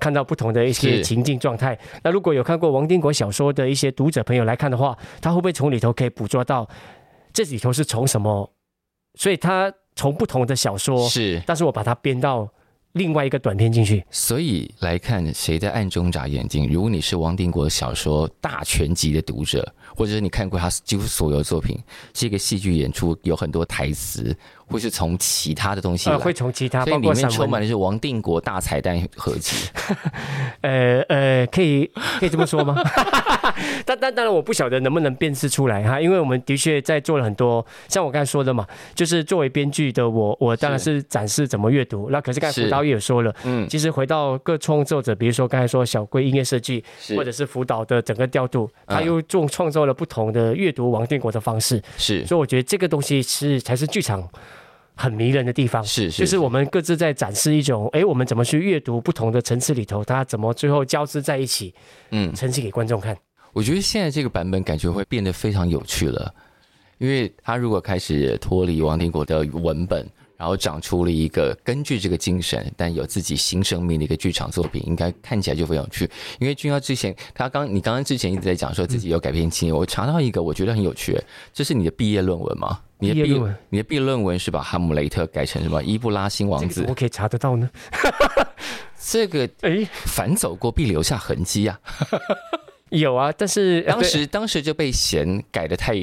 [0.00, 1.78] 看到不同的一些情境状态。
[2.02, 6.66] 那如果有看过王定国小说的一些读者朋友来看的话，他会不会从里头可以捕捉到
[7.34, 8.50] 这里头是从什么？
[9.18, 12.48] 所以他从不同的小说是，但是我把它编到。
[12.98, 16.68] 另外一个短片进去，所以来看谁在暗中眨眼睛。
[16.68, 21.78] 如果你是王定国小说大全集的读者，或者是你看过他几乎所有作品，
[22.12, 24.36] 这个戏剧演出有很多台词。
[24.68, 29.68] 会是从其他的东西来，会从其他，所以里面充满的是王定国大彩蛋合集。
[30.62, 32.76] 呃呃，可以可以这么说吗？
[33.84, 42.08] 但但当然，我不晓得能不能辨识出来哈，因为我们的确在做了很多，像我刚才说的嘛，就是作为编剧的我，我当然是展示怎么阅读。
[42.10, 46.84] 那可是刚才辅导也有说了，嗯，其实回到各创作者，比如说刚才说小龟音乐设计，
[47.16, 51.82] 或者是辅导的整个调度，他又做创造了不同的阅读王定国的方式。
[51.96, 54.28] 是，所以我觉得这个东西是才是剧场。
[55.00, 61.72] 很迷人的地方是，是，就是我们各自在展示一种，哎，我们怎么去阅读不同的层次里头，它怎么最后交织在一起，
[62.10, 63.16] 嗯，呈现给观众看。
[63.52, 66.34] 我觉得现在这个版本感觉会变得非常有趣了，
[66.98, 70.04] 因为他如果开始脱离王定国的文本，
[70.36, 76.10] 然后长出了一个根据这个精神但有自己新生命的一个剧场作品，应该看起来就非常有趣。
[76.40, 81.16] 因为君耀之前他刚你刚刚之前一直在讲说自己有改编经验，我查到一个我觉得很有趣，
[81.52, 82.80] 这是你的毕业论文吗？
[83.00, 86.84] 你的毕业论文，你的毕业论文是把哈姆雷特改成什么伊布拉辛王子？
[86.88, 87.70] 我可以查得到呢。
[89.00, 91.78] 这个 哎，反走过必留下痕迹呀。
[92.90, 95.94] 有啊，但是当时当时就被嫌改的太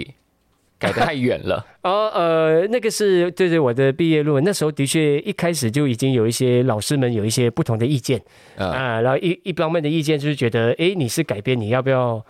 [0.77, 1.65] 改的太远了。
[1.81, 8.21] 哦，呃，那个是对对，我的毕业论文，那时候的确一开始就已经有一些老师们有一些不同的意见
[8.57, 12.25] 啊，然后一一方面的意见就是觉得，哎，你是改编，你要不要？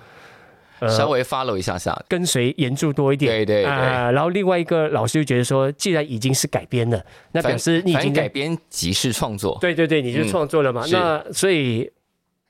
[0.89, 3.31] 稍微 follow 一下下，跟随原著多一点。
[3.31, 3.65] 对对对。
[3.65, 9.57] 啊，然后另外一个老师就觉得说，既然已经是改编了，那表示你已经改编即是创作。
[9.61, 10.85] 对对对，你就创作了嘛。
[10.91, 11.89] 那所以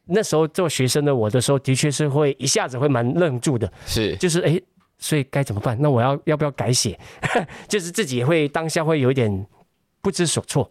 [0.05, 3.71] 那时候做学生的我的时候，的确是会一下子会蛮愣住的。
[3.85, 4.59] 是，就是哎，
[4.97, 5.77] 所以该怎么办？
[5.79, 6.99] 那我要要不要改写？
[7.67, 9.45] 就是自己也会当下会有一点
[10.01, 10.69] 不知所措。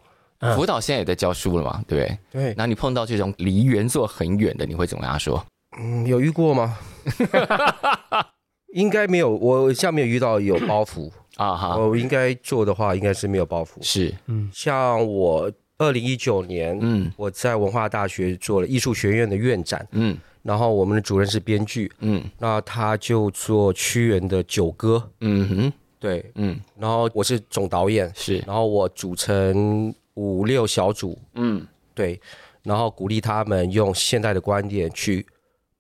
[0.57, 1.83] 辅导现在也在教书了嘛？
[1.89, 2.19] 对不对？
[2.31, 2.55] 对。
[2.55, 5.43] 那你碰到这种离原作很远的，你会怎么跟他说？
[5.79, 6.79] 嗯，有遇过吗？
[8.73, 11.11] 应该没有，我下面遇到有包袱。
[11.37, 11.77] 啊哈。
[11.77, 13.71] 我应该做的话，应该是没有包袱。
[13.83, 31.65] 是，嗯，像我二零一九年，嗯，我在文化大学做了艺术学院的院展，嗯，然后我们的主任是编剧，嗯，那他就做屈原的《九歌》，嗯哼，对，嗯，然后我是总导演，是，然后我组成五六小组，嗯，
[31.95, 32.21] 对，
[32.63, 35.25] 然后鼓励他们用现代的观点去。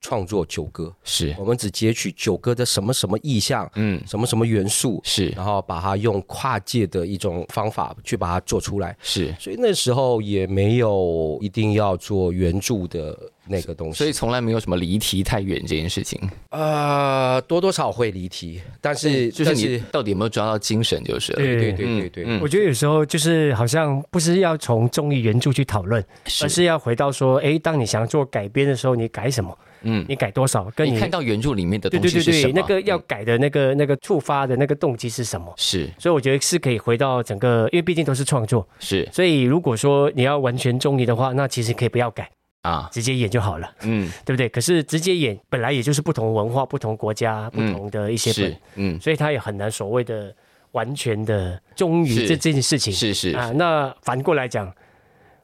[0.05, 1.35] 创作九歌，是。
[1.39, 16.20] 我们只截取九歌的什么什么意象，嗯，什么什么元素，是，然后把它用跨界的一种方法去把它做出来，是，所以那时候也没有一定要做原著的那个东西，所以从来没有什么离题太远这件事情，
[16.51, 26.05] 呃，多多少会离题，但是就是你到底有没有抓到精神就是了，对对对对对，嗯，我觉得有时候就是好像不是要从综艺原著去讨论，
[26.42, 29.57] 而是要回到说，哎，当你想要做改编的时候，你改什么？
[29.86, 30.64] 嗯，你改多少？
[30.74, 32.53] 跟你，你看到原著里面的东西是什么？
[32.53, 35.53] 对对对对，那个要改的那个那个触发的那个动机是什么？
[35.59, 39.07] 是，所以我觉得是可以回到整个，因为毕竟都是创作，是。
[39.12, 42.30] 所以如果说你要完全忠于的话，那其实可以不要改
[42.65, 44.49] 啊，直接演就好了，嗯，对不对？
[44.49, 50.35] 可是直接演本来也就是不同文化、不同国家、不同的一些本，嗯，所以他也很难所谓的
[50.73, 53.53] 完全的忠于这这件事情，是是啊。
[53.53, 54.75] 那反过来讲，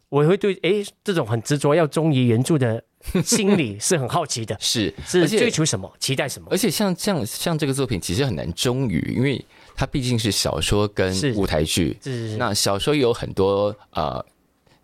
[0.09, 2.83] 我会对哎这种很执着要忠于原著的。
[3.25, 6.49] 心里是很好奇的， 是是追求什么，期待什么？
[6.51, 9.43] 而且像这样像这个作品，其实很难忠于，因为
[9.75, 11.97] 它毕竟是小说跟舞台剧。
[12.03, 14.23] 是那小说有很多呃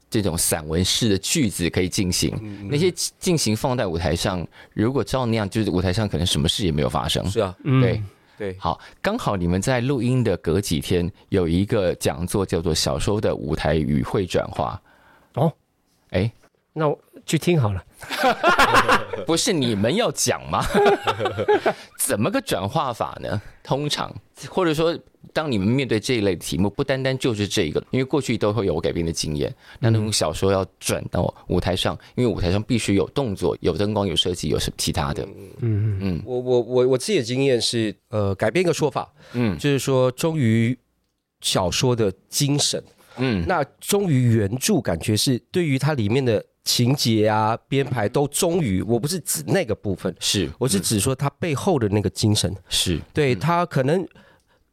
[0.08, 7.24] 这种散文式的句子可以进行，嗯、那些进行放在舞台上，如果照那样，就是舞台上可能什么事也没有发生。
[7.30, 8.06] 是啊，对、嗯、
[8.38, 8.56] 对。
[8.58, 14.80] 好，刚好你们在录音的隔几天有一个讲座，叫做《小说的舞台与会转化》。
[15.40, 15.52] 哦，
[16.10, 16.32] 哎、欸，
[16.72, 16.98] 那我。
[17.24, 17.84] 去听好了，
[19.26, 20.64] 不是你们要讲吗？
[21.98, 23.40] 怎么个转化法呢？
[23.62, 24.14] 通常
[24.48, 24.96] 或者说，
[25.32, 29.52] 当你们面对这一类的题目，不单单就是这个，因为过去都会有改编的经验。
[29.80, 35.24] 那那种小说要转到舞台上，因为舞台上必须有动作、有灯光、有设计、有什么其他的。
[35.24, 36.22] 嗯嗯嗯。
[36.24, 40.78] 我我我我自己的经验是，呃，改编一个说法，嗯，就是说忠于
[41.40, 42.82] 小说的精神，
[43.16, 46.44] 嗯，那忠于原著，感觉是对于它里面的。
[46.66, 53.00] 情节啊，编排都忠于，我不是指那个部分，是，我是指说他背后的那个精神，是。
[53.14, 54.04] 对他可能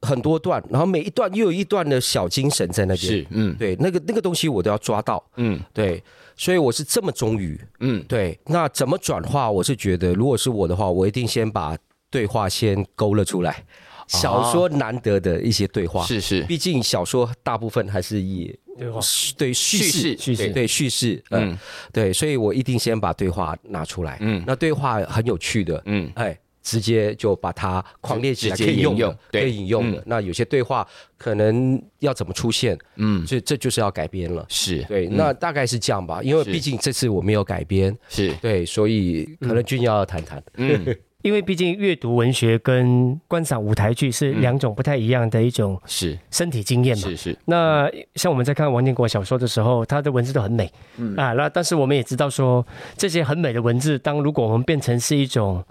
[0.01, 6.03] 很多段，然后每一段又有一段的小精神在那边，是，嗯，对，那个那个东西我都要抓到，嗯，对，
[6.35, 9.49] 所以我是这么忠于，嗯，对，那怎么转化？
[9.49, 11.77] 我是觉得，如果是我的话，我一定先把
[12.09, 13.63] 对话先勾勒出来，
[14.07, 18.57] 小说难得的一些对话，是是，毕竟小说大部分还是以。
[18.75, 18.99] 对话，
[19.37, 21.55] 对叙事，叙事，对叙事，嗯，
[21.91, 30.01] 对，所以我一定先把对话拿出来，嗯，那对话很有趣的，嗯，哎，直接就把它狂列起来，可以用的，可以引用的。
[30.07, 30.87] 那有些对话
[31.19, 34.83] 可能要怎么出现，嗯，这这就是要改编了，是。
[34.85, 38.33] 对，那大概是这样吧，因为毕竟这次我没有改编，是。
[38.41, 40.83] 对，所以可能君尧要谈谈，嗯。
[41.23, 47.03] 因为毕竟阅读文学跟观赏舞台剧是两种不太一样的一种是身体经验嘛。
[47.07, 47.37] 是是。
[47.45, 51.31] 那像我们在看王建国小说的时候，他的文字都很美，嗯啊。
[51.31, 52.63] 那但是我们也知道说，
[52.97, 55.63] 这些很美的文字，当如果我们变成是一种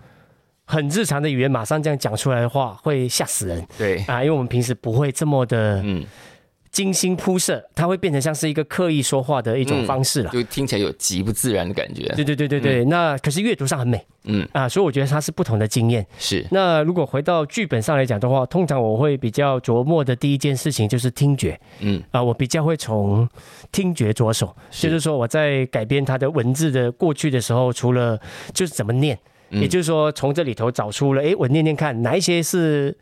[0.64, 3.62] 很日常的语言，马上这样讲出来的话，会吓死人。
[3.76, 6.02] 对啊，因为我们平时不会这么的嗯
[6.72, 12.02] 精心铺设，它会变成像是一个刻意说话的一种方式了，就听起来有极不自然的感觉。
[12.16, 16.04] 对对对对对，那可是阅读上很美，嗯啊，所以我觉得它是不同的经验。
[16.18, 16.44] 是。
[16.50, 23.28] 那如果回到剧本上来讲的话，通常我会比较琢磨的第一件事情就是听觉，嗯啊，我比较会从
[23.70, 28.18] 听觉着手，就是说我在改编它的文字的过去的时候，除了
[28.54, 29.18] 就是怎么念。
[29.50, 32.96] 也就是说，从这里头找出了，哎，我念念看，哪一些是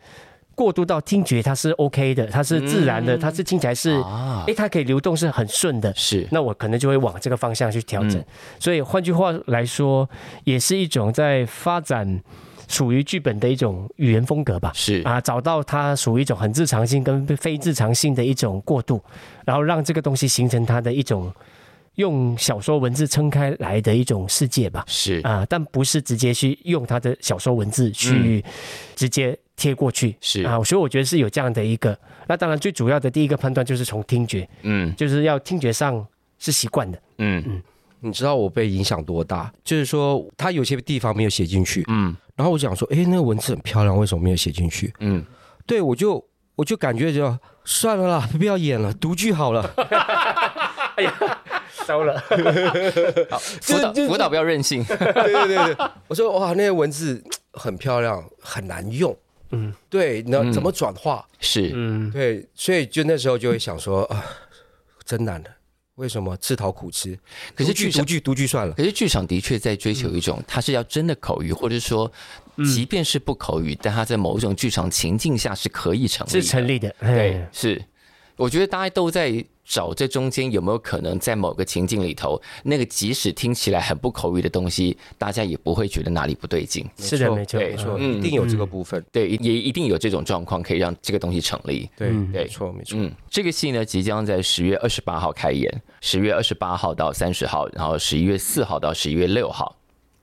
[0.60, 3.98] 过渡到听觉，它是 OK 的，它是自然的，它是听起来是，
[4.46, 5.90] 哎，它可以流动，是很顺的。
[5.96, 8.22] 是，那我可能就会往这个方向去调整。
[8.58, 10.06] 所以换句话来说，
[10.44, 12.20] 也是一种在发展
[12.68, 14.70] 属于剧本的一种语言风格吧。
[14.74, 19.02] 是啊，找到它属于一种很日常性跟非日常性的一种过渡，
[19.46, 21.32] 然后让这个东西形成它的一种。
[21.96, 28.44] 用小说文字撑开来的一种世界吧，是啊，但不是直接去用他的小说文字去
[28.94, 31.98] 直接贴过去，是啊，所以我觉得是有这样的一个。
[32.26, 36.06] 那当然，最主要的第一个判断就是从听觉，嗯，就是要听觉上
[36.38, 37.62] 是习惯的，嗯嗯。
[38.02, 39.52] 你知道我被影响多大？
[39.62, 44.90] 就是说，他有些地方没有写进去，嗯，然后我讲说，哎，那个文字很漂亮，为什么没有写进去？
[45.00, 45.22] 嗯，
[45.66, 46.24] 对我就
[46.56, 49.70] 我就感觉就算了啦，不要演了，读剧好了。
[51.90, 52.00] 哎呀。
[52.00, 54.84] 糟了， 好，辅导辅导不要任性。
[54.86, 57.20] 对对对对，我说哇，那些文字
[57.52, 59.16] 很漂亮，很难用。
[59.50, 61.26] 嗯，对，那怎么转化？
[61.40, 64.24] 是，嗯，对，所以就那时候就会想说啊，
[65.04, 65.50] 真难的，
[65.96, 67.18] 为什么自讨苦吃？
[67.56, 68.74] 可是剧读剧读剧算了。
[68.74, 72.08] 可是剧场的确在追求一种，它是要真的口语，或者说，
[72.72, 76.94] 即便是不口语，但它在某一种剧场情境下是可以成立，是成立的。
[77.00, 77.82] 对，是。
[78.36, 86.84] 我觉得大家都在找这中间有没有可能在某个情境里头，那个即使听起来很不口语的东西，大家也不会觉得哪里不对劲。
[86.98, 89.02] 是的，没错，没错，一定有这个部分。
[89.12, 91.88] 对，也一定有这种状况可以让这个东西成立。
[91.96, 92.98] 对，没错，没错。
[92.98, 99.76] 嗯，这个戏呢，即将在十月二十八号开演，十月二十八号到三十号，然后十一月四号到十一月六号。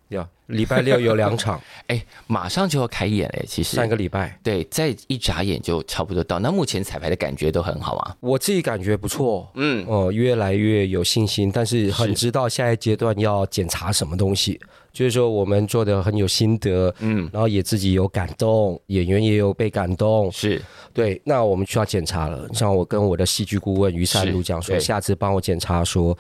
[0.09, 6.39] 有礼拜六有两场， 哎，马上就要开演哎，其实三个礼拜，对，再一眨眼就差不多到。
[6.39, 8.15] 那目前彩排的感觉都很好啊？
[8.21, 14.59] 我自己感觉不错，嗯，哦，越来越有信心，但是很知道下一阶段要检查什么东西，是
[14.93, 20.61] 就是说我们做的很有心得，嗯，然后也自己有感动，演员也有被感动，是
[20.93, 22.47] 对，那我们需要检查了。
[22.53, 26.17] 像我跟我的戏剧顾问于善如讲说，下次帮我检查说，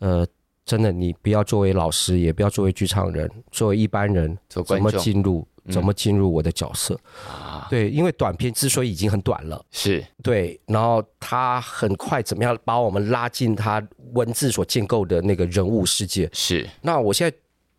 [0.00, 0.26] 呃。
[0.66, 6.96] 真的，你不要作为老师，也不要作为剧场人，作为一般人，怎么进入，怎么进入我的角色
[7.26, 7.66] 啊？
[7.68, 16.30] 对，因为短片之所以已经很短了，是对，然后他很快怎么样把我们拉进他文字所建构的那个人物世界？
[16.32, 16.68] 是。
[16.82, 17.36] 那我现在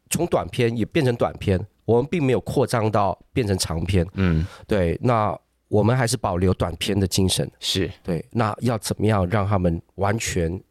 [0.09, 4.05] 从短片也变成短片，我们并没有扩张到变成长片。
[4.15, 4.99] 嗯，对。
[5.01, 5.37] 那
[5.69, 7.49] 我们还是保留短片的精神。
[7.59, 8.25] 是对。
[8.31, 10.61] 那要怎么样让他们完全？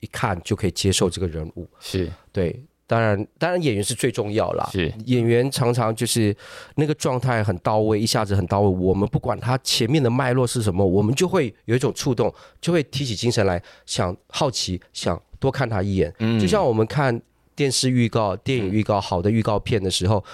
[0.00, 4.68] 一看就可以接受这个人物，是对，当然，当然演员是最重要啦。
[4.72, 6.34] 是演员常常就是
[6.76, 8.68] 那个状态很到位，一下子很到位。
[8.68, 16.14] 我们不管他前面的脉络是什么，我们就会有一种触动，就会提起精神来，想好奇，想多看他一眼。
[16.20, 17.20] 嗯，就像我们看
[17.54, 20.24] 电视预告、电影预告，好的预告片的时候，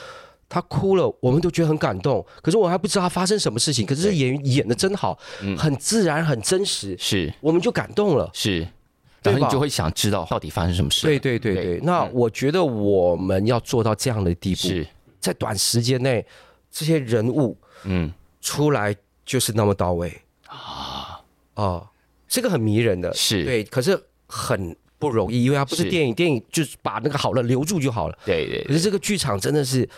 [0.48, 2.24] 他哭了，我们都觉得很感动。
[2.40, 5.18] 可是我还不知道他发生什么事情，可是演员演的真好，
[5.58, 8.30] 很自然，很真实，是我们就感动了。
[8.32, 8.68] 是。
[9.24, 11.06] 然后你就会想知道到底发生什么事。
[11.06, 14.86] 对对对对，那我觉得我们要做到这样的地步，是。
[15.20, 16.24] 在短时间内，
[16.70, 18.12] 这些人物嗯。
[18.40, 18.94] 出来
[19.24, 20.12] 就是那么到位。
[20.46, 21.20] 啊。
[21.54, 21.88] 哦，
[22.28, 23.44] 这个很迷人的，是。
[23.44, 28.18] 对，可是很不容易，因为它不是电影，电影就是把那个好了留住就好了。
[28.26, 29.88] 对对，可是这个剧场真的是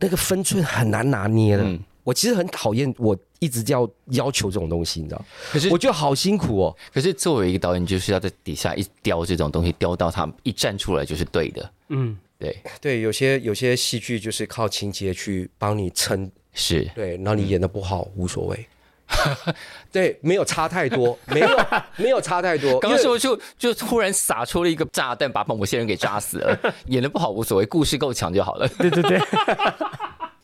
[0.00, 1.64] 那个分寸很难拿捏的。
[2.04, 5.24] 我其实很讨厌，我一直要要求这种东西，你知道？
[5.52, 6.76] 可是我觉得好辛苦哦。
[6.92, 11.70] 可是作为一个导演，就是要在底下一雕这种东西，雕到他一站出来就是对的。
[11.88, 18.66] 嗯，对对，有些有些戏剧就是靠情节去帮你撑，是对，然后你演的不好、嗯、无所谓。
[19.90, 21.48] 对，没有差太多， 没有
[21.96, 22.78] 没有差太多。
[22.78, 26.56] 刚刚说就就突然撒出了一个炸弹，把某些人给炸死了。
[26.86, 28.68] 演的不好无所谓，故事够强就好了。
[28.78, 29.20] 对对对。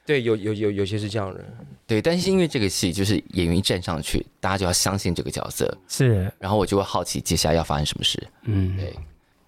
[0.06, 1.44] 对，有有有有些是这样的，
[1.86, 8.94] 对，但是因为这个戏就是演员一站上去，大家就要相信这个角色，是，然后我就会好奇接下来要发生什么事，嗯，对，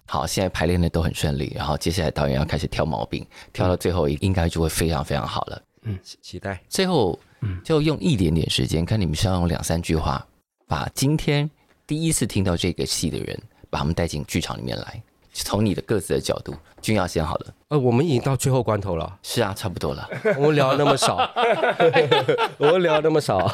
[0.05, 7.17] 好，现在排练的都很顺利，然后接下来导演要开始挑毛病，挑到最后应该就会非常非常好了，嗯，期待，最后
[7.63, 10.27] 就用一点点时间，看你们需要用两三句话，
[10.67, 11.49] 把今天
[11.87, 15.01] 第一次听到这个戏的人，把他们带进剧场里面来。
[15.43, 17.47] 从你的各自的角度，君耀先好了。
[17.69, 19.17] 呃，我们已经到最后关头了。
[19.23, 20.07] 是啊，差不多了。
[20.37, 21.17] 我们聊那么少，
[22.57, 23.47] 我们聊那么少。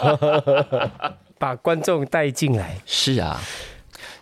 [1.38, 2.78] 把观众带进来。
[2.86, 3.40] 是啊，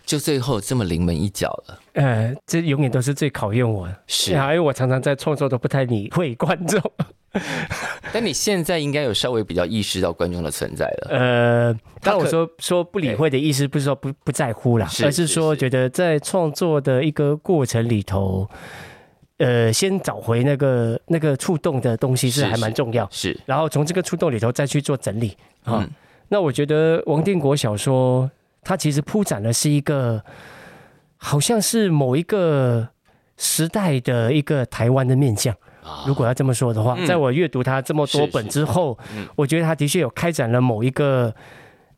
[0.05, 1.79] 就最后这么临门一脚了。
[1.93, 3.95] 呃，这永远都是最考验我的。
[4.07, 6.81] 是啊，因为我常常在创作都不太理会观众。
[8.13, 11.07] 但你现在应该有稍微比较意识到观众的存在了。
[11.09, 18.47] 呃，当我说说不理会的意思，不是说不不在乎啦，而是说觉得在创作的一个过程里头，
[19.37, 23.07] 呃，先找回那个那个触动的东西是还蛮重要。
[23.11, 25.81] 是，然后从这个触动里头再去做整理啊。
[25.81, 25.89] 嗯、
[26.29, 28.29] 那我觉得王定国小说，
[28.61, 30.23] 它其实铺展的是一个，
[31.17, 32.89] 好像是某一个
[33.37, 35.55] 时代的一个台湾的面向。
[36.05, 38.97] 如果要这么说的话，在我阅读他这么多本之后，
[39.35, 41.33] 我觉得他的确有开展了某一个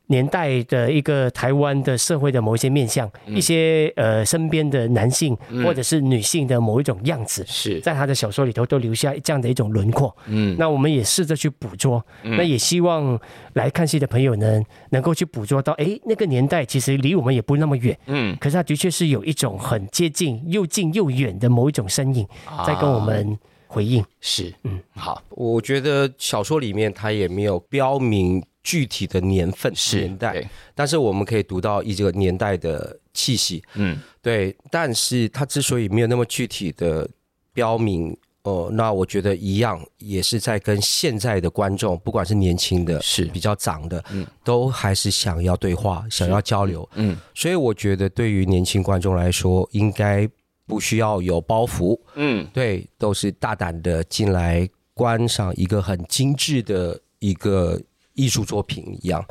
[0.08, 10.16] 年代的一个台湾的社会的某一些面向，一些呃身边的男性或者是女性的某一种样子，是在他的小说里头都留下这样的一种轮廓。
[10.26, 13.18] 嗯，那我们也试着去捕捉，那也希望
[13.54, 17.98] 来看戏的朋友呢，能够去捕捉到，哎，那个年代其实离我们也不那么远。
[18.06, 22.24] 嗯，可是他的确是有一种很接近又近又远的某一种身影
[22.64, 23.36] 在跟我们。
[23.66, 24.04] 回应。
[24.20, 34.56] 是，嗯，好，我觉得小说里面它也没有标明具体的年份、年代，但是我们可以读到一这个年代的气息，嗯，对。
[34.70, 37.08] 但是它之所以没有那么具体的
[37.52, 38.10] 标明，
[38.42, 43.24] 哦、呃，那我觉得一样也是在跟现在的观众，不管是年轻的，是。
[43.26, 47.16] 比较长的，嗯，都还是想要对话、想要交流，嗯。
[47.34, 50.28] 所以我觉得对于年轻观众来说，应该。
[50.66, 57.80] 不需要有包袱，嗯，对，都是大胆的进来观赏一个很精致的一个
[58.14, 59.24] 艺术作品一样。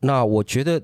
[0.00, 0.80] 那我觉得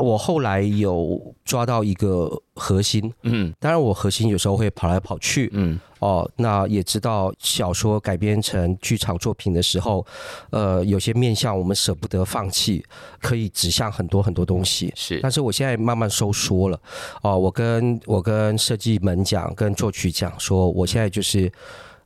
[0.00, 5.78] 我后来有抓到一个核心，嗯，当然我核心有时候会跑来跑去，嗯。
[6.00, 10.02] 哦，那也知道小说改编成剧场作品的时候，
[10.48, 12.82] 呃，有些面向我们舍不得放弃，
[13.20, 14.90] 可以指向很多很多东西。
[14.96, 16.80] 是，但是我现在慢慢收缩了。
[17.20, 21.52] 哦，我跟我跟设计们讲，跟作曲讲说，我现在就是，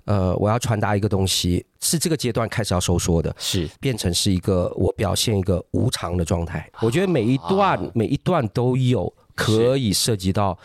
[0.04, 6.70] 呃，我要传达一个东西，是这个阶段开始要收缩的，是变成是一个我表现一个无常的状态。
[6.80, 10.58] 我觉得每一段每一段都有可以涉及到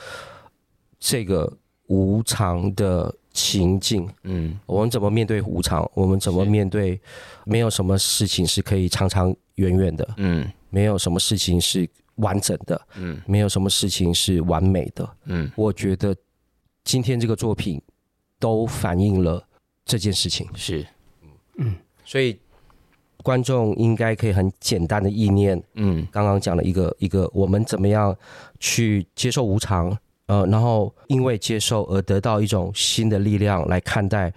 [0.99, 1.51] 这个
[1.87, 3.13] 无常的。
[3.31, 5.89] 情境，嗯，我们怎么面对无常？
[5.93, 6.99] 我们怎么面对？
[7.45, 15.49] 没有什么事情是可以长长远远的，嗯，没有什么事情是完整的，嗯，没有什么事情是完美的，嗯。
[15.55, 16.13] 我觉得
[16.83, 17.79] 今天这个作品
[18.39, 19.43] 都反映了
[19.85, 20.85] 这件事情，是，
[21.57, 21.75] 嗯，
[22.05, 22.39] 所以
[23.21, 28.15] 观众应该可以很简单的意念，嗯，刚刚讲了一个一个，我们怎么样
[28.59, 29.97] 去接受无常。
[30.27, 34.31] 呃，然后因为接受而得到一种新的力量来看待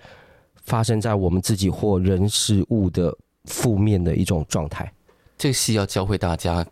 [0.64, 4.90] 发生在我们自己或人事物的负面的一种状态。
[5.36, 6.66] 这个戏要教会大家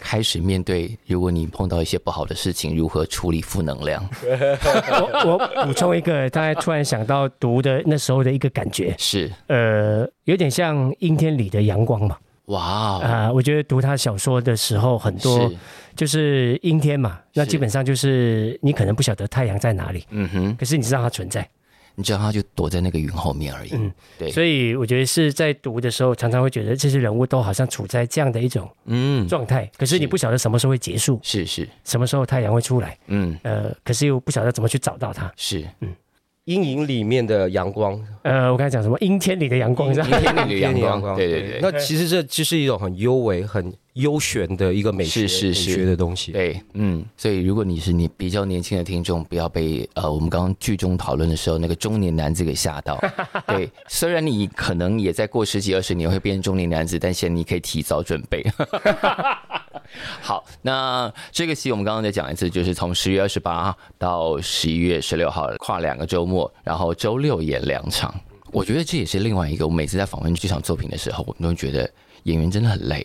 [0.00, 4.08] 开始面对，如果你碰到一些不好的事情，如何处理负能量。
[4.22, 12.16] 我 我补充一个，大家突然想到读的那时候的一个感觉是，呃，有点像阴天里的阳光嘛。
[12.46, 13.32] 哇啊！
[13.32, 15.50] 我觉得读他小说的时候，很多。
[15.96, 21.48] 就是阴天嘛，那基本上就是你可能不晓得太阳在哪里，嗯哼，可是你知道它存在，
[21.96, 29.26] 你知道他就躲在那个云后面而已，嗯，对，所以我觉得是在读的时候，常常会觉得这些人物都好像处在这样的一种嗯。
[29.26, 33.38] 状态，可是你不晓得什么时候会结束，是是，什么时候太阳会出来，嗯。
[33.42, 35.66] 呃，可是又不晓得怎么去找到它，是。
[35.80, 35.88] 嗯。
[36.46, 38.96] 阴影里面的阳光，呃，我刚才讲什么？
[39.00, 41.58] 阴天里的阳光，阴天里的阳光，对对对。
[41.60, 46.30] 那其实这就是一种很幽微、很幽玄的一个美学，是是是美学的东西。
[46.30, 47.04] 对，嗯。
[47.16, 52.96] 所以如果你是你比较年轻的听众，不要被呃我们刚刚剧中讨论的时候那个中年男子给吓到。
[53.48, 58.46] 对，虽然你可能也在过十几二十年会变成中年男子，但现在你可以提早准备。
[60.20, 68.14] 好，那这个戏我们刚刚再讲一次，就是从十月二十八到十一月十六号，跨两个周末，然后周六演两场。
[68.52, 71.90] 我觉得这也是另外一个，我每次在访问剧场作品的时候，我们都觉得
[72.22, 73.04] 演员真的很累，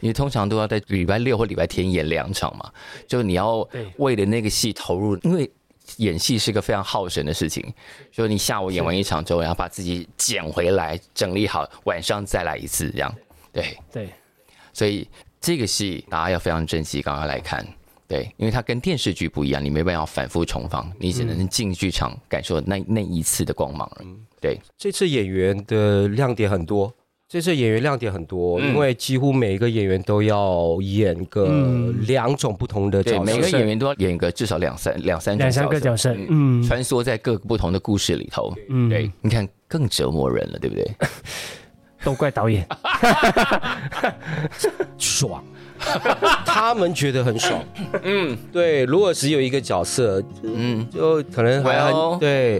[0.00, 2.70] 因为通常都要在礼拜六或礼拜天演两场嘛，
[3.06, 5.50] 就你要为了那个戏投入，因为
[5.96, 7.62] 演戏是个非常耗神的事情，
[8.12, 13.14] 就你下午演完一场之后，然后把自己捡回来整理好，晚上再来一次，这样
[13.52, 14.08] 对对，
[14.72, 15.06] 所以。
[15.44, 17.62] 这个戏大家要非常珍惜，赶快来看，
[18.08, 23.86] 对，因为它跟电视剧不一样，你没办法反复重放，你只能进剧场感受那那一次的光芒。
[24.40, 26.90] 对，这次演员的亮点很多，
[27.28, 40.90] 这次演员亮点很多，因为几乎每一个演员都要演个两种不同的角色，每个演员都要演个至少两三两三两三个角色，嗯，穿梭在各个不同的故事里头，嗯，对，你看更折磨人了，对不对？
[42.04, 42.66] 都怪导演，
[44.98, 45.42] 爽。
[46.46, 47.62] 他们觉得很爽，
[48.04, 48.84] 嗯，对。
[48.84, 52.58] 如果只有一个角色，嗯，就可能还很对，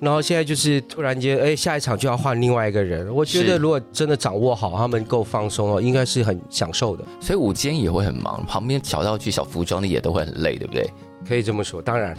[0.00, 3.12] 然后现在就是突然间，哎，下一场就要换另外一个人。
[3.12, 7.02] 我觉得如果真的掌握好，他们够放松哦，应该是很享受的。
[7.20, 10.88] 所以舞间也会很忙，旁边小道具、小服装的也都会很累，对不对？
[11.26, 12.16] 可以这么说，当然，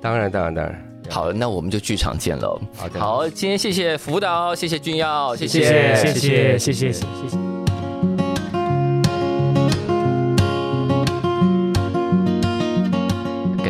[0.00, 0.88] 当然，当然，当然。
[1.10, 2.60] 好，那我们就剧场见了。
[2.74, 5.60] 好的，好，今天谢谢辅导，谢谢君耀，谢谢，
[5.96, 7.38] 谢谢，谢谢，谢谢，谢谢。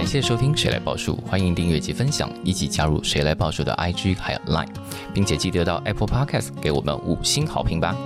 [0.05, 4.69] 谢谢收听《谁来报数》，欢迎订阅及分享，一起加入《谁来报数》的 IG 还有 Line，
[5.15, 7.97] 并且记得到 Apple Podcast 给我们五星好评吧。